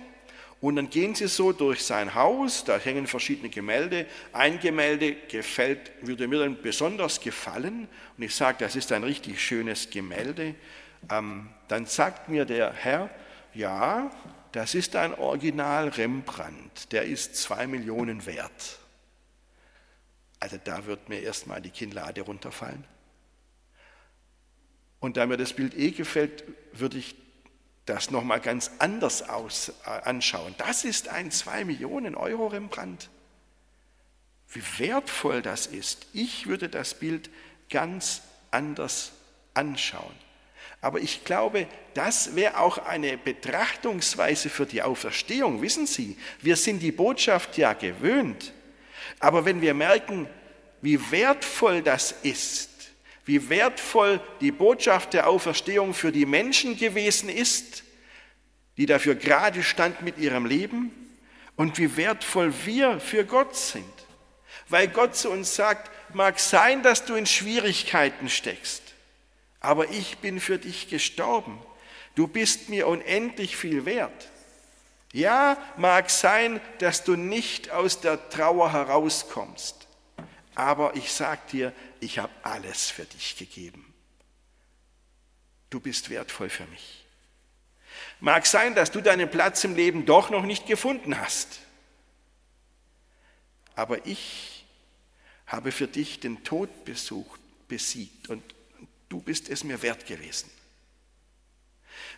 und 0.60 0.78
dann 0.78 0.90
gehen 0.90 1.14
sie 1.14 1.28
so 1.28 1.52
durch 1.52 1.84
sein 1.84 2.16
Haus, 2.16 2.64
da 2.64 2.80
hängen 2.80 3.06
verschiedene 3.06 3.50
Gemälde. 3.50 4.08
Ein 4.34 4.60
Gemälde 4.60 5.14
gefällt, 5.28 5.92
würde 6.02 6.28
mir 6.28 6.40
dann 6.40 6.60
besonders 6.62 7.20
gefallen 7.20 7.88
und 8.18 8.24
ich 8.24 8.34
sage, 8.34 8.58
das 8.60 8.76
ist 8.76 8.92
ein 8.92 9.04
richtig 9.04 9.40
schönes 9.42 9.90
Gemälde. 9.90 10.56
Ähm, 11.10 11.50
dann 11.68 11.86
sagt 11.86 12.30
mir 12.30 12.46
der 12.46 12.74
Herr, 12.74 13.10
ja, 13.54 14.12
das 14.52 14.76
ist 14.76 14.96
ein 14.96 15.14
Original 15.14 15.90
Rembrandt, 15.90 16.92
der 16.92 17.04
ist 17.04 17.36
zwei 17.36 17.68
Millionen 17.68 18.26
wert. 18.26 18.80
Also 20.40 20.58
da 20.64 20.86
wird 20.86 21.10
mir 21.10 21.22
erstmal 21.22 21.62
die 21.62 21.72
Kinnlade 21.72 22.22
runterfallen. 22.22 22.84
Und 25.00 25.18
da 25.18 25.26
mir 25.26 25.38
das 25.38 25.54
Bild 25.54 25.76
eh 25.76 25.92
gefällt, 25.92 26.44
würde 26.74 26.98
ich 26.98 27.16
das 27.86 28.12
nochmal 28.12 28.40
ganz 28.42 28.72
anders 28.80 29.28
aus, 29.28 29.70
äh, 29.86 29.90
anschauen. 29.90 30.54
Das 30.58 30.84
ist 30.84 31.08
ein 31.08 31.32
2 31.32 31.66
Millionen 31.66 32.16
Euro 32.16 32.48
Rembrandt. 32.48 33.10
Wie 34.50 34.64
wertvoll 34.80 35.42
das 35.42 35.68
ist. 35.68 36.08
Ich 36.14 36.48
würde 36.48 36.70
das 36.70 36.94
Bild 36.94 37.30
ganz 37.70 38.22
anders 38.52 39.14
anschauen. 39.54 40.16
Aber 40.82 41.00
ich 41.00 41.24
glaube, 41.24 41.68
das 41.94 42.36
wäre 42.36 42.60
auch 42.60 42.78
eine 42.78 43.18
Betrachtungsweise 43.18 44.50
für 44.50 44.66
die 44.66 44.82
Auferstehung. 44.82 45.62
Wissen 45.62 45.88
Sie, 45.88 46.18
wir 46.42 46.56
sind 46.56 46.80
die 46.82 46.92
Botschaft 46.92 47.58
ja 47.58 47.74
gewöhnt. 47.74 48.54
Aber 49.20 49.46
wenn 49.46 49.62
wir 49.62 49.74
merken, 49.74 50.30
wie 50.82 51.12
wertvoll 51.12 51.82
das 51.82 52.12
ist, 52.24 52.70
wie 53.26 53.50
wertvoll 53.50 54.22
die 54.40 54.52
Botschaft 54.52 55.14
der 55.14 55.28
Auferstehung 55.28 55.94
für 55.94 56.12
die 56.12 56.26
Menschen 56.26 56.78
gewesen 56.78 57.30
ist, 57.30 57.84
die 58.78 58.86
dafür 58.86 59.16
gerade 59.16 59.64
standen 59.64 60.06
mit 60.06 60.18
ihrem 60.18 60.46
Leben 60.46 60.92
und 61.56 61.78
wie 61.78 61.98
wertvoll 61.98 62.54
wir 62.64 63.00
für 63.00 63.26
Gott 63.26 63.56
sind. 63.56 63.84
Weil 64.70 64.88
Gott 64.88 65.16
zu 65.16 65.30
uns 65.30 65.56
sagt, 65.56 65.92
mag 66.14 66.40
sein, 66.40 66.84
dass 66.84 67.06
du 67.06 67.16
in 67.16 67.26
Schwierigkeiten 67.26 68.30
steckst, 68.30 68.87
aber 69.68 69.90
ich 69.90 70.20
bin 70.20 70.40
für 70.40 70.58
dich 70.58 70.88
gestorben. 70.88 71.60
Du 72.16 72.26
bist 72.26 72.70
mir 72.70 72.88
unendlich 72.88 73.58
viel 73.58 73.84
wert. 73.84 74.30
Ja, 75.12 75.58
mag 75.76 76.10
sein, 76.10 76.62
dass 76.80 77.04
du 77.04 77.18
nicht 77.18 77.70
aus 77.72 78.00
der 78.00 78.30
Trauer 78.30 78.72
herauskommst, 78.72 79.90
aber 80.56 80.96
ich 80.96 81.12
sag 81.12 81.50
dir, 81.50 81.74
ich 82.00 82.18
habe 82.18 82.32
alles 82.44 82.90
für 82.90 83.04
dich 83.04 83.36
gegeben. 83.36 83.94
Du 85.70 85.82
bist 85.82 86.10
wertvoll 86.10 86.50
für 86.50 86.66
mich. 86.68 87.06
Mag 88.22 88.46
sein, 88.46 88.74
dass 88.74 88.90
du 88.90 89.02
deinen 89.02 89.30
Platz 89.30 89.66
im 89.66 89.76
Leben 89.76 90.06
doch 90.06 90.30
noch 90.30 90.46
nicht 90.46 90.66
gefunden 90.66 91.20
hast. 91.20 91.60
Aber 93.76 94.06
ich 94.08 94.66
habe 95.46 95.74
für 95.74 95.88
dich 95.88 96.22
den 96.22 96.46
Tod 96.46 96.86
besucht, 96.86 97.42
besiegt 97.68 98.30
und 98.30 98.42
du 99.10 99.22
bist 99.22 99.50
es 99.50 99.64
mir 99.64 99.82
wert 99.82 100.06
gewesen. 100.06 100.50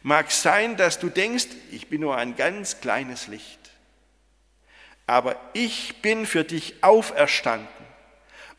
Mag 0.02 0.32
sein, 0.32 0.78
dass 0.78 1.00
du 1.00 1.10
denkst, 1.10 1.48
ich 1.72 1.88
bin 1.88 2.02
nur 2.02 2.16
ein 2.16 2.36
ganz 2.36 2.80
kleines 2.80 3.28
Licht, 3.28 3.60
aber 5.08 5.36
ich 5.54 6.02
bin 6.02 6.26
für 6.26 6.44
dich 6.44 6.84
auferstanden 6.84 7.68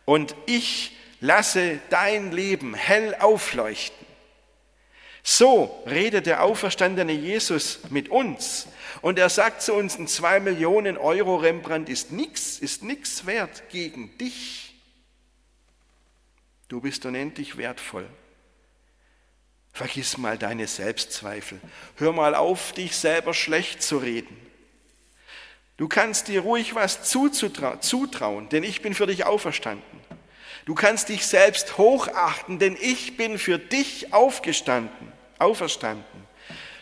und 0.04 0.34
ich 0.46 0.96
lasse 1.20 1.80
dein 1.90 2.32
Leben 2.32 2.74
hell 2.74 3.14
aufleuchten. 3.18 4.06
So 5.22 5.82
redet 5.86 6.26
der 6.26 6.42
auferstandene 6.42 7.12
Jesus 7.12 7.80
mit 7.90 8.08
uns. 8.08 8.66
Und 9.02 9.18
er 9.18 9.28
sagt 9.28 9.62
zu 9.62 9.74
uns, 9.74 9.98
ein 9.98 10.08
2 10.08 10.40
Millionen 10.40 10.96
Euro 10.96 11.36
Rembrandt 11.36 11.88
ist 11.88 12.10
nichts, 12.10 12.58
ist 12.58 12.82
nichts 12.82 13.26
wert 13.26 13.68
gegen 13.68 14.16
dich. 14.18 14.74
Du 16.68 16.80
bist 16.80 17.04
unendlich 17.04 17.56
wertvoll. 17.56 18.08
Vergiss 19.72 20.18
mal 20.18 20.36
deine 20.36 20.66
Selbstzweifel. 20.66 21.60
Hör 21.96 22.12
mal 22.12 22.34
auf, 22.34 22.72
dich 22.72 22.96
selber 22.96 23.34
schlecht 23.34 23.82
zu 23.82 23.98
reden. 23.98 24.36
Du 25.76 25.88
kannst 25.88 26.28
dir 26.28 26.42
ruhig 26.42 26.74
was 26.74 27.04
zutrauen, 27.04 28.48
denn 28.50 28.62
ich 28.62 28.82
bin 28.82 28.94
für 28.94 29.06
dich 29.06 29.24
auferstanden. 29.24 30.00
Du 30.66 30.74
kannst 30.74 31.08
dich 31.08 31.26
selbst 31.26 31.78
hochachten, 31.78 32.58
denn 32.58 32.76
ich 32.78 33.16
bin 33.16 33.38
für 33.38 33.58
dich 33.58 34.12
aufgestanden, 34.12 35.12
auferstanden. 35.38 36.04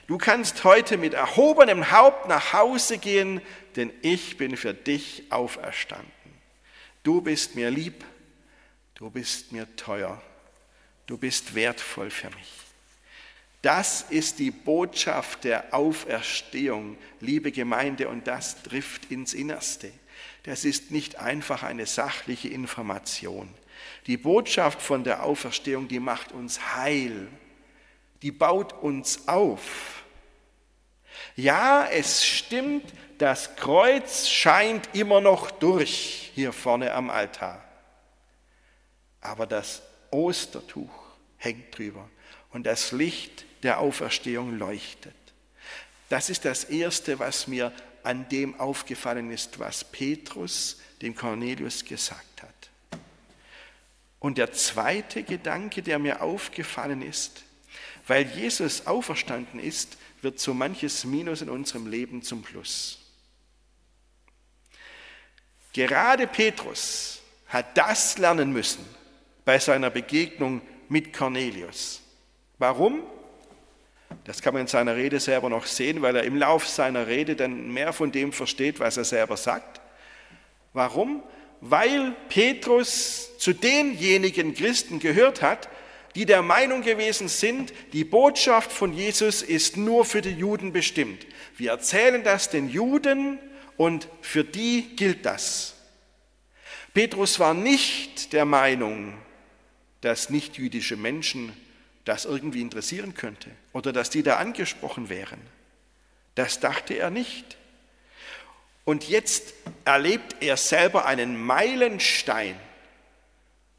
Du 0.09 0.19
kannst 0.19 0.65
heute 0.65 0.97
mit 0.97 1.15
erhobenem 1.15 1.93
Haupt 1.93 2.29
nach 2.29 2.53
Hause 2.53 2.99
gehen, 2.99 3.41
denn 3.77 3.93
ich 4.03 4.37
bin 4.37 4.57
für 4.57 4.75
dich 4.75 5.25
auferstanden. 5.31 6.11
Du 7.03 7.21
bist 7.21 7.55
mir 7.55 7.71
lieb, 7.71 8.05
du 8.95 9.11
bist 9.11 9.53
mir 9.53 9.77
teuer, 9.77 10.21
du 11.07 11.17
bist 11.17 11.55
wertvoll 11.55 12.11
für 12.11 12.31
mich. 12.31 12.68
Das 13.63 14.03
ist 14.03 14.39
die 14.39 14.51
Botschaft 14.51 15.45
der 15.45 15.75
Auferstehung, 15.75 16.97
liebe 17.21 17.51
Gemeinde, 17.51 18.09
und 18.09 18.27
das 18.27 18.63
trifft 18.63 19.11
ins 19.11 19.35
Innerste. 19.35 19.91
Das 20.45 20.65
ist 20.65 20.91
nicht 20.91 21.19
einfach 21.19 21.63
eine 21.65 21.87
sachliche 21.87 22.49
Information. 22.49 23.53
Die 24.07 24.17
Botschaft 24.17 24.81
von 24.81 25.05
der 25.05 25.25
Auferstehung, 25.25 25.89
die 25.89 26.01
macht 26.01 26.33
uns 26.33 26.77
heil, 26.77 27.29
die 28.23 28.33
baut 28.33 28.73
uns 28.73 29.27
auf. 29.27 30.05
Ja, 31.35 31.87
es 31.87 32.25
stimmt, 32.25 32.93
das 33.19 33.57
Kreuz 33.57 34.29
scheint 34.29 34.89
immer 34.95 35.21
noch 35.21 35.51
durch 35.51 36.31
hier 36.35 36.53
vorne 36.53 36.95
am 36.95 37.11
Altar. 37.11 37.65
Aber 39.21 39.47
das 39.47 39.83
Ostertuch 40.11 40.91
hängt 41.37 41.77
drüber 41.77 42.09
und 42.51 42.65
das 42.65 42.93
Licht 42.93 43.45
der 43.63 43.79
Auferstehung 43.79 44.59
leuchtet. 44.59 45.15
Das 46.09 46.31
ist 46.31 46.45
das 46.45 46.65
Erste, 46.65 47.19
was 47.19 47.47
mir 47.47 47.73
an 48.03 48.29
dem 48.29 48.59
aufgefallen 48.59 49.31
ist, 49.31 49.59
was 49.59 49.85
Petrus 49.85 50.81
dem 51.03 51.15
Cornelius 51.15 51.85
gesagt 51.85 52.43
hat. 52.43 53.01
Und 54.19 54.39
der 54.39 54.53
zweite 54.53 55.23
Gedanke, 55.23 55.83
der 55.83 55.99
mir 55.99 56.23
aufgefallen 56.23 57.03
ist, 57.03 57.45
weil 58.07 58.27
Jesus 58.27 58.87
auferstanden 58.87 59.61
ist, 59.61 59.99
wird 60.23 60.41
so 60.41 60.55
manches 60.55 61.05
Minus 61.05 61.43
in 61.43 61.51
unserem 61.51 61.87
Leben 61.87 62.23
zum 62.23 62.43
Plus. 62.43 62.99
Gerade 65.73 66.27
Petrus 66.27 67.21
hat 67.47 67.77
das 67.77 68.19
lernen 68.19 68.53
müssen 68.53 68.85
bei 69.45 69.59
seiner 69.59 69.91
Begegnung 69.91 70.61
mit 70.89 71.13
Cornelius. 71.13 72.01
Warum? 72.59 73.03
Das 74.25 74.43
kann 74.43 74.55
man 74.55 74.63
in 74.63 74.69
seiner 74.69 74.97
Rede 74.97 75.21
selber 75.21 75.49
noch 75.49 75.67
sehen, 75.67 76.03
weil 76.03 76.17
er 76.17 76.25
im 76.25 76.37
Lauf 76.37 76.69
seiner 76.69 77.07
Rede 77.07 77.37
dann 77.37 77.73
mehr 77.73 77.93
von 77.93 78.13
dem 78.13 78.33
versteht, 78.33 78.81
was 78.81 78.97
er 78.97 79.05
selber 79.05 79.37
sagt. 79.37 79.81
Warum? 80.73 81.23
Weil 81.61 82.15
Petrus 82.29 83.39
zu 83.39 83.53
denjenigen 83.53 84.55
Christen 84.55 85.01
gehört 85.01 85.43
hat, 85.43 85.69
die 86.15 86.27
der 86.27 86.43
Meinung 86.43 86.83
gewesen 86.83 87.29
sind, 87.29 87.73
die 87.93 88.05
Botschaft 88.05 88.73
von 88.73 88.93
Jesus 88.93 89.43
ist 89.43 89.77
nur 89.77 90.05
für 90.05 90.23
die 90.23 90.31
Juden 90.31 90.73
bestimmt. 90.73 91.27
Wir 91.57 91.71
erzählen 91.71 92.23
das 92.23 92.51
den 92.51 92.69
Juden 92.69 93.39
und 93.77 94.09
für 94.21 94.45
die 94.45 94.97
gilt 94.97 95.25
das. 95.27 95.75
Petrus 96.95 97.39
war 97.39 97.55
nicht 97.55 98.33
der 98.33 98.45
Meinung, 98.45 99.15
dass 100.01 100.31
nichtjüdische 100.31 100.97
Menschen 100.97 101.53
das 102.09 102.25
irgendwie 102.25 102.61
interessieren 102.61 103.15
könnte 103.15 103.51
oder 103.73 103.93
dass 103.93 104.11
die 104.11 104.23
da 104.23 104.37
angesprochen 104.37 105.09
wären. 105.09 105.41
Das 106.35 106.61
dachte 106.61 106.95
er 106.95 107.11
nicht. 107.11 107.57
Und 108.85 109.09
jetzt 109.09 109.55
erlebt 109.85 110.37
er 110.41 110.57
selber 110.57 111.05
einen 111.05 111.37
Meilenstein 111.41 112.57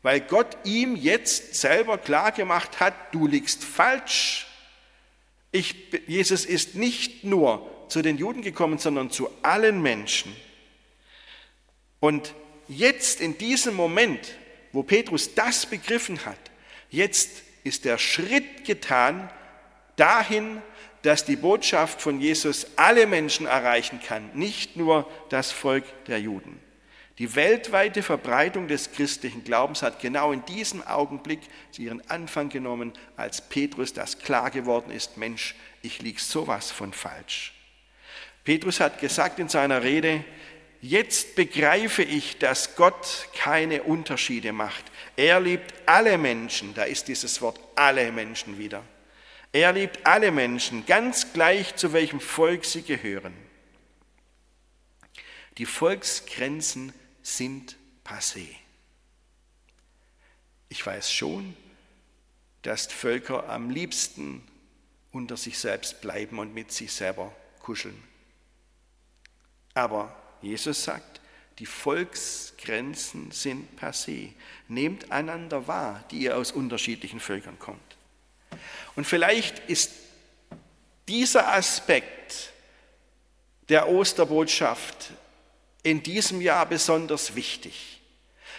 weil 0.01 0.21
Gott 0.21 0.57
ihm 0.63 0.95
jetzt 0.95 1.55
selber 1.55 1.97
klargemacht 1.97 2.79
hat, 2.79 3.13
du 3.13 3.27
liegst 3.27 3.63
falsch. 3.63 4.47
Ich, 5.51 5.75
Jesus 6.07 6.45
ist 6.45 6.75
nicht 6.75 7.23
nur 7.23 7.69
zu 7.89 8.01
den 8.01 8.17
Juden 8.17 8.41
gekommen, 8.41 8.77
sondern 8.77 9.09
zu 9.09 9.29
allen 9.41 9.81
Menschen. 9.81 10.33
Und 11.99 12.33
jetzt 12.67 13.19
in 13.19 13.37
diesem 13.37 13.75
Moment, 13.75 14.35
wo 14.71 14.83
Petrus 14.83 15.33
das 15.33 15.65
begriffen 15.65 16.23
hat, 16.25 16.39
jetzt 16.89 17.43
ist 17.63 17.85
der 17.85 17.97
Schritt 17.97 18.65
getan 18.65 19.29
dahin, 19.95 20.61
dass 21.01 21.25
die 21.25 21.35
Botschaft 21.35 22.01
von 22.01 22.19
Jesus 22.19 22.67
alle 22.75 23.07
Menschen 23.07 23.45
erreichen 23.45 24.01
kann, 24.05 24.29
nicht 24.33 24.75
nur 24.75 25.09
das 25.29 25.51
Volk 25.51 25.85
der 26.05 26.19
Juden. 26.19 26.59
Die 27.17 27.35
weltweite 27.35 28.01
Verbreitung 28.01 28.69
des 28.69 28.93
christlichen 28.93 29.43
Glaubens 29.43 29.81
hat 29.81 29.99
genau 29.99 30.31
in 30.31 30.45
diesem 30.45 30.81
Augenblick 30.87 31.41
ihren 31.77 32.07
Anfang 32.09 32.47
genommen, 32.47 32.93
als 33.17 33.41
Petrus 33.41 33.93
das 33.93 34.19
klar 34.19 34.51
geworden 34.51 34.91
ist, 34.91 35.17
Mensch, 35.17 35.55
ich 35.81 36.01
liege 36.01 36.21
sowas 36.21 36.71
von 36.71 36.93
falsch. 36.93 37.53
Petrus 38.45 38.79
hat 38.79 38.99
gesagt 38.99 39.39
in 39.39 39.49
seiner 39.49 39.83
Rede, 39.83 40.23
jetzt 40.81 41.35
begreife 41.35 42.03
ich, 42.03 42.37
dass 42.37 42.75
Gott 42.75 43.27
keine 43.35 43.83
Unterschiede 43.83 44.51
macht. 44.51 44.85
Er 45.15 45.39
liebt 45.39 45.73
alle 45.85 46.17
Menschen, 46.17 46.73
da 46.73 46.83
ist 46.83 47.07
dieses 47.07 47.41
Wort 47.41 47.59
alle 47.75 48.11
Menschen 48.11 48.57
wieder. 48.57 48.83
Er 49.51 49.73
liebt 49.73 50.05
alle 50.05 50.31
Menschen, 50.31 50.85
ganz 50.85 51.33
gleich 51.33 51.75
zu 51.75 51.93
welchem 51.93 52.19
Volk 52.19 52.65
sie 52.65 52.83
gehören. 52.83 53.33
Die 55.57 55.65
Volksgrenzen 55.65 56.93
sind 57.21 57.75
passé. 58.05 58.47
Ich 60.69 60.85
weiß 60.85 61.11
schon, 61.11 61.55
dass 62.61 62.87
Völker 62.87 63.49
am 63.49 63.69
liebsten 63.69 64.47
unter 65.11 65.35
sich 65.35 65.57
selbst 65.57 66.01
bleiben 66.01 66.37
und 66.37 66.53
mit 66.53 66.71
sich 66.71 66.93
selber 66.93 67.35
kuscheln. 67.59 68.01
Aber 69.73 70.15
Jesus 70.41 70.83
sagt, 70.83 71.19
die 71.59 71.65
Volksgrenzen 71.65 73.31
sind 73.31 73.79
passé. 73.79 74.33
Nehmt 74.67 75.11
einander 75.11 75.67
wahr, 75.67 76.03
die 76.09 76.19
ihr 76.19 76.37
aus 76.37 76.51
unterschiedlichen 76.51 77.19
Völkern 77.19 77.59
kommt. 77.59 77.97
Und 78.95 79.05
vielleicht 79.05 79.59
ist 79.69 79.91
dieser 81.07 81.51
Aspekt 81.53 82.51
der 83.67 83.89
Osterbotschaft 83.89 85.11
in 85.83 86.01
diesem 86.03 86.41
Jahr 86.41 86.65
besonders 86.65 87.35
wichtig, 87.35 88.01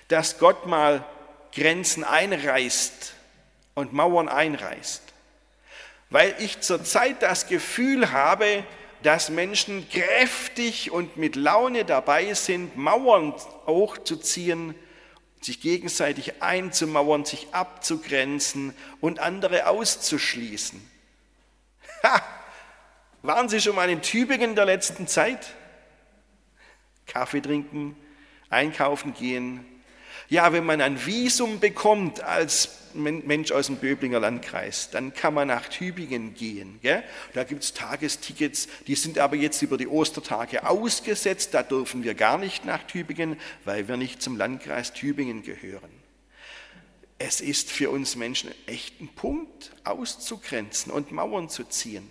dass 0.08 0.38
Gott 0.38 0.66
mal 0.66 1.04
Grenzen 1.52 2.04
einreißt 2.04 3.14
und 3.74 3.92
Mauern 3.92 4.28
einreißt. 4.28 5.02
Weil 6.10 6.34
ich 6.38 6.60
zurzeit 6.60 7.22
das 7.22 7.46
Gefühl 7.46 8.10
habe, 8.12 8.64
dass 9.02 9.30
Menschen 9.30 9.88
kräftig 9.88 10.90
und 10.90 11.16
mit 11.16 11.36
Laune 11.36 11.84
dabei 11.84 12.34
sind, 12.34 12.76
Mauern 12.76 13.34
hochzuziehen, 13.66 14.74
sich 15.40 15.60
gegenseitig 15.60 16.42
einzumauern, 16.42 17.24
sich 17.24 17.48
abzugrenzen 17.52 18.74
und 19.00 19.18
andere 19.18 19.66
auszuschließen. 19.66 20.80
Ha! 22.02 22.22
Waren 23.22 23.50
Sie 23.50 23.60
schon 23.60 23.74
mal 23.74 23.90
in 23.90 24.00
Tübingen 24.00 24.54
der 24.54 24.64
letzten 24.64 25.06
Zeit? 25.06 25.54
Kaffee 27.06 27.42
trinken, 27.42 27.94
einkaufen 28.48 29.12
gehen. 29.12 29.79
Ja, 30.30 30.52
wenn 30.52 30.64
man 30.64 30.80
ein 30.80 31.04
Visum 31.04 31.58
bekommt 31.58 32.22
als 32.22 32.68
Mensch 32.94 33.50
aus 33.50 33.66
dem 33.66 33.76
Böblinger 33.76 34.20
Landkreis, 34.20 34.88
dann 34.90 35.12
kann 35.12 35.34
man 35.34 35.48
nach 35.48 35.68
Tübingen 35.68 36.34
gehen. 36.34 36.78
Gell? 36.82 37.02
Da 37.34 37.42
gibt 37.42 37.64
es 37.64 37.74
Tagestickets, 37.74 38.68
die 38.86 38.94
sind 38.94 39.18
aber 39.18 39.34
jetzt 39.34 39.60
über 39.60 39.76
die 39.76 39.88
Ostertage 39.88 40.68
ausgesetzt. 40.68 41.52
Da 41.52 41.64
dürfen 41.64 42.04
wir 42.04 42.14
gar 42.14 42.38
nicht 42.38 42.64
nach 42.64 42.84
Tübingen, 42.84 43.40
weil 43.64 43.88
wir 43.88 43.96
nicht 43.96 44.22
zum 44.22 44.36
Landkreis 44.36 44.92
Tübingen 44.92 45.42
gehören. 45.42 45.90
Es 47.18 47.40
ist 47.40 47.68
für 47.68 47.90
uns 47.90 48.14
Menschen 48.14 48.52
echt 48.66 49.00
ein 49.00 49.08
Punkt, 49.08 49.72
auszugrenzen 49.82 50.92
und 50.92 51.10
Mauern 51.10 51.48
zu 51.48 51.64
ziehen. 51.64 52.08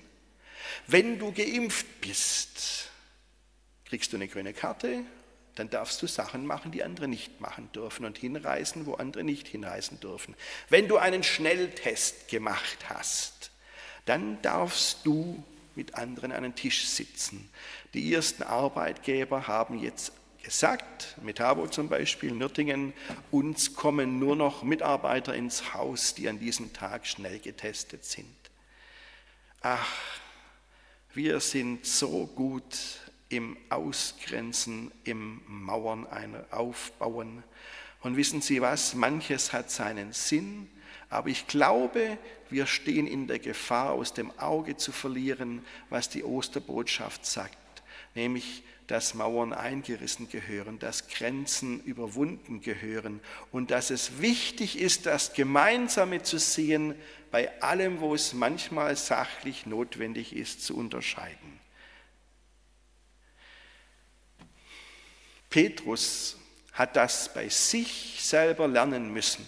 Wenn 0.87 1.19
du 1.19 1.31
geimpft 1.31 2.01
bist, 2.01 2.89
kriegst 3.85 4.11
du 4.11 4.17
eine 4.17 4.27
grüne 4.27 4.53
Karte, 4.53 5.05
dann 5.59 5.69
darfst 5.69 6.01
du 6.01 6.07
Sachen 6.07 6.45
machen, 6.45 6.71
die 6.71 6.83
andere 6.83 7.09
nicht 7.09 7.41
machen 7.41 7.69
dürfen 7.73 8.05
und 8.05 8.17
hinreisen, 8.17 8.85
wo 8.85 8.93
andere 8.93 9.25
nicht 9.25 9.45
hinreisen 9.45 9.99
dürfen. 9.99 10.35
Wenn 10.69 10.87
du 10.87 10.97
einen 10.97 11.21
Schnelltest 11.21 12.29
gemacht 12.29 12.89
hast, 12.89 13.51
dann 14.05 14.41
darfst 14.41 15.05
du 15.05 15.43
mit 15.75 15.95
anderen 15.95 16.31
an 16.31 16.45
einen 16.45 16.55
Tisch 16.55 16.87
sitzen. 16.87 17.49
Die 17.93 18.13
ersten 18.13 18.43
Arbeitgeber 18.43 19.47
haben 19.47 19.79
jetzt 19.79 20.13
gesagt, 20.41 21.17
Metabo 21.21 21.67
zum 21.67 21.89
Beispiel, 21.89 22.31
Nürtingen, 22.31 22.93
uns 23.29 23.75
kommen 23.75 24.17
nur 24.17 24.37
noch 24.37 24.63
Mitarbeiter 24.63 25.35
ins 25.35 25.73
Haus, 25.73 26.15
die 26.15 26.29
an 26.29 26.39
diesem 26.39 26.71
Tag 26.71 27.05
schnell 27.05 27.39
getestet 27.39 28.05
sind. 28.05 28.25
Ach, 29.59 29.93
wir 31.13 31.41
sind 31.41 31.85
so 31.85 32.27
gut 32.27 32.77
im 33.29 33.55
Ausgrenzen, 33.69 34.91
im 35.03 35.41
Mauern 35.47 36.07
aufbauen. 36.51 37.43
Und 38.01 38.17
wissen 38.17 38.41
Sie 38.41 38.61
was, 38.61 38.95
manches 38.95 39.53
hat 39.53 39.69
seinen 39.71 40.13
Sinn, 40.13 40.69
aber 41.09 41.29
ich 41.29 41.47
glaube, 41.47 42.17
wir 42.49 42.65
stehen 42.65 43.07
in 43.07 43.27
der 43.27 43.39
Gefahr, 43.39 43.91
aus 43.91 44.13
dem 44.13 44.31
Auge 44.39 44.77
zu 44.77 44.91
verlieren, 44.91 45.65
was 45.89 46.09
die 46.09 46.23
Osterbotschaft 46.23 47.25
sagt, 47.25 47.57
nämlich, 48.15 48.63
dass 48.87 49.13
Mauern 49.13 49.53
eingerissen 49.53 50.29
gehören, 50.29 50.79
dass 50.79 51.07
Grenzen 51.07 51.79
überwunden 51.83 52.59
gehören 52.61 53.19
und 53.51 53.69
dass 53.69 53.91
es 53.91 54.19
wichtig 54.19 54.79
ist, 54.79 55.05
das 55.05 55.33
Gemeinsame 55.33 56.23
zu 56.23 56.39
sehen, 56.39 56.95
bei 57.29 57.61
allem, 57.61 57.99
wo 57.99 58.15
es 58.15 58.33
manchmal 58.33 58.95
sachlich 58.95 59.67
notwendig 59.67 60.35
ist, 60.35 60.63
zu 60.63 60.75
unterscheiden. 60.75 61.58
Petrus 65.49 66.37
hat 66.73 66.95
das 66.95 67.33
bei 67.33 67.49
sich 67.49 68.17
selber 68.21 68.67
lernen 68.67 69.11
müssen, 69.11 69.47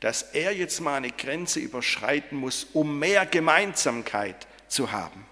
dass 0.00 0.22
er 0.22 0.54
jetzt 0.54 0.80
mal 0.80 0.96
eine 0.96 1.10
Grenze 1.10 1.60
überschreiten 1.60 2.38
muss, 2.38 2.66
um 2.72 2.98
mehr 2.98 3.24
Gemeinsamkeit 3.26 4.46
zu 4.68 4.92
haben. 4.92 5.24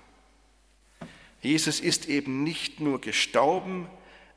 Jesus 1.42 1.81
ist 1.81 2.07
eben 2.09 2.42
nicht 2.42 2.81
nur 2.81 3.00
gestorben, 3.00 3.88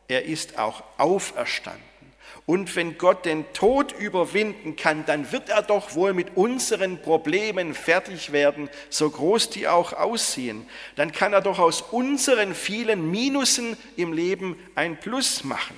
er 0.07 0.25
ist 0.25 0.57
auch 0.57 0.83
auferstanden. 0.97 1.83
Und 2.47 2.77
wenn 2.77 2.97
Gott 2.97 3.25
den 3.25 3.51
Tod 3.51 3.91
überwinden 3.91 4.77
kann, 4.77 5.05
dann 5.05 5.33
wird 5.33 5.49
er 5.49 5.61
doch 5.61 5.95
wohl 5.95 6.13
mit 6.13 6.37
unseren 6.37 7.01
Problemen 7.01 7.75
fertig 7.75 8.31
werden, 8.31 8.69
so 8.89 9.09
groß 9.09 9.49
die 9.49 9.67
auch 9.67 9.91
aussehen. 9.91 10.65
Dann 10.95 11.11
kann 11.11 11.33
er 11.33 11.41
doch 11.41 11.59
aus 11.59 11.81
unseren 11.81 12.55
vielen 12.55 13.11
Minusen 13.11 13.75
im 13.97 14.13
Leben 14.13 14.57
ein 14.75 14.97
Plus 14.97 15.43
machen. 15.43 15.75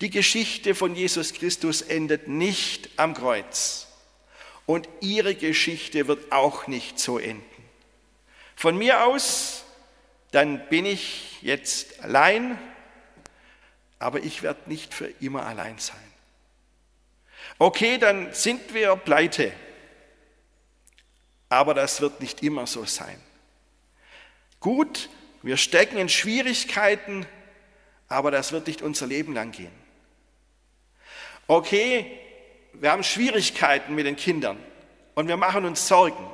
Die 0.00 0.10
Geschichte 0.10 0.74
von 0.74 0.96
Jesus 0.96 1.32
Christus 1.32 1.82
endet 1.82 2.26
nicht 2.26 2.90
am 2.96 3.14
Kreuz. 3.14 3.86
Und 4.66 4.88
ihre 5.00 5.36
Geschichte 5.36 6.08
wird 6.08 6.32
auch 6.32 6.66
nicht 6.66 6.98
so 6.98 7.16
enden. 7.16 7.44
Von 8.56 8.76
mir 8.76 9.06
aus, 9.06 9.62
dann 10.32 10.68
bin 10.68 10.84
ich 10.84 11.38
jetzt 11.42 12.02
allein 12.02 12.58
aber 14.04 14.22
ich 14.22 14.42
werde 14.42 14.68
nicht 14.68 14.92
für 14.92 15.06
immer 15.20 15.46
allein 15.46 15.78
sein. 15.78 15.96
Okay, 17.58 17.96
dann 17.96 18.34
sind 18.34 18.74
wir 18.74 18.96
pleite, 18.96 19.50
aber 21.48 21.72
das 21.72 22.02
wird 22.02 22.20
nicht 22.20 22.42
immer 22.42 22.66
so 22.66 22.84
sein. 22.84 23.18
Gut, 24.60 25.08
wir 25.42 25.56
stecken 25.56 25.96
in 25.96 26.10
Schwierigkeiten, 26.10 27.24
aber 28.06 28.30
das 28.30 28.52
wird 28.52 28.66
nicht 28.66 28.82
unser 28.82 29.06
Leben 29.06 29.32
lang 29.32 29.52
gehen. 29.52 29.72
Okay, 31.46 32.20
wir 32.74 32.92
haben 32.92 33.04
Schwierigkeiten 33.04 33.94
mit 33.94 34.04
den 34.04 34.16
Kindern 34.16 34.58
und 35.14 35.28
wir 35.28 35.38
machen 35.38 35.64
uns 35.64 35.88
Sorgen, 35.88 36.26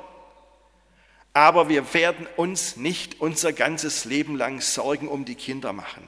aber 1.31 1.69
wir 1.69 1.93
werden 1.93 2.27
uns 2.35 2.75
nicht 2.75 3.21
unser 3.21 3.53
ganzes 3.53 4.03
Leben 4.03 4.35
lang 4.35 4.59
Sorgen 4.59 5.07
um 5.07 5.23
die 5.23 5.35
Kinder 5.35 5.71
machen. 5.71 6.05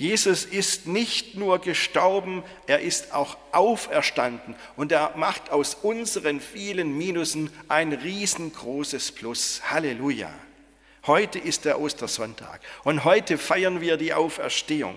Jesus 0.00 0.46
ist 0.46 0.86
nicht 0.86 1.34
nur 1.34 1.58
gestorben, 1.58 2.42
er 2.66 2.80
ist 2.80 3.12
auch 3.12 3.36
auferstanden 3.52 4.56
und 4.74 4.92
er 4.92 5.14
macht 5.18 5.50
aus 5.50 5.74
unseren 5.74 6.40
vielen 6.40 6.96
Minusen 6.96 7.52
ein 7.68 7.92
riesengroßes 7.92 9.12
Plus. 9.12 9.60
Halleluja. 9.70 10.32
Heute 11.06 11.38
ist 11.38 11.66
der 11.66 11.78
Ostersonntag 11.78 12.62
und 12.84 13.04
heute 13.04 13.36
feiern 13.36 13.82
wir 13.82 13.98
die 13.98 14.14
Auferstehung. 14.14 14.96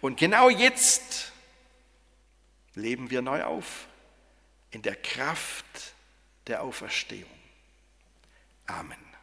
Und 0.00 0.18
genau 0.18 0.50
jetzt 0.50 1.30
leben 2.74 3.10
wir 3.10 3.22
neu 3.22 3.44
auf 3.44 3.86
in 4.72 4.82
der 4.82 4.96
Kraft 4.96 5.64
der 6.48 6.64
Auferstehung. 6.64 7.30
Amen. 8.66 9.14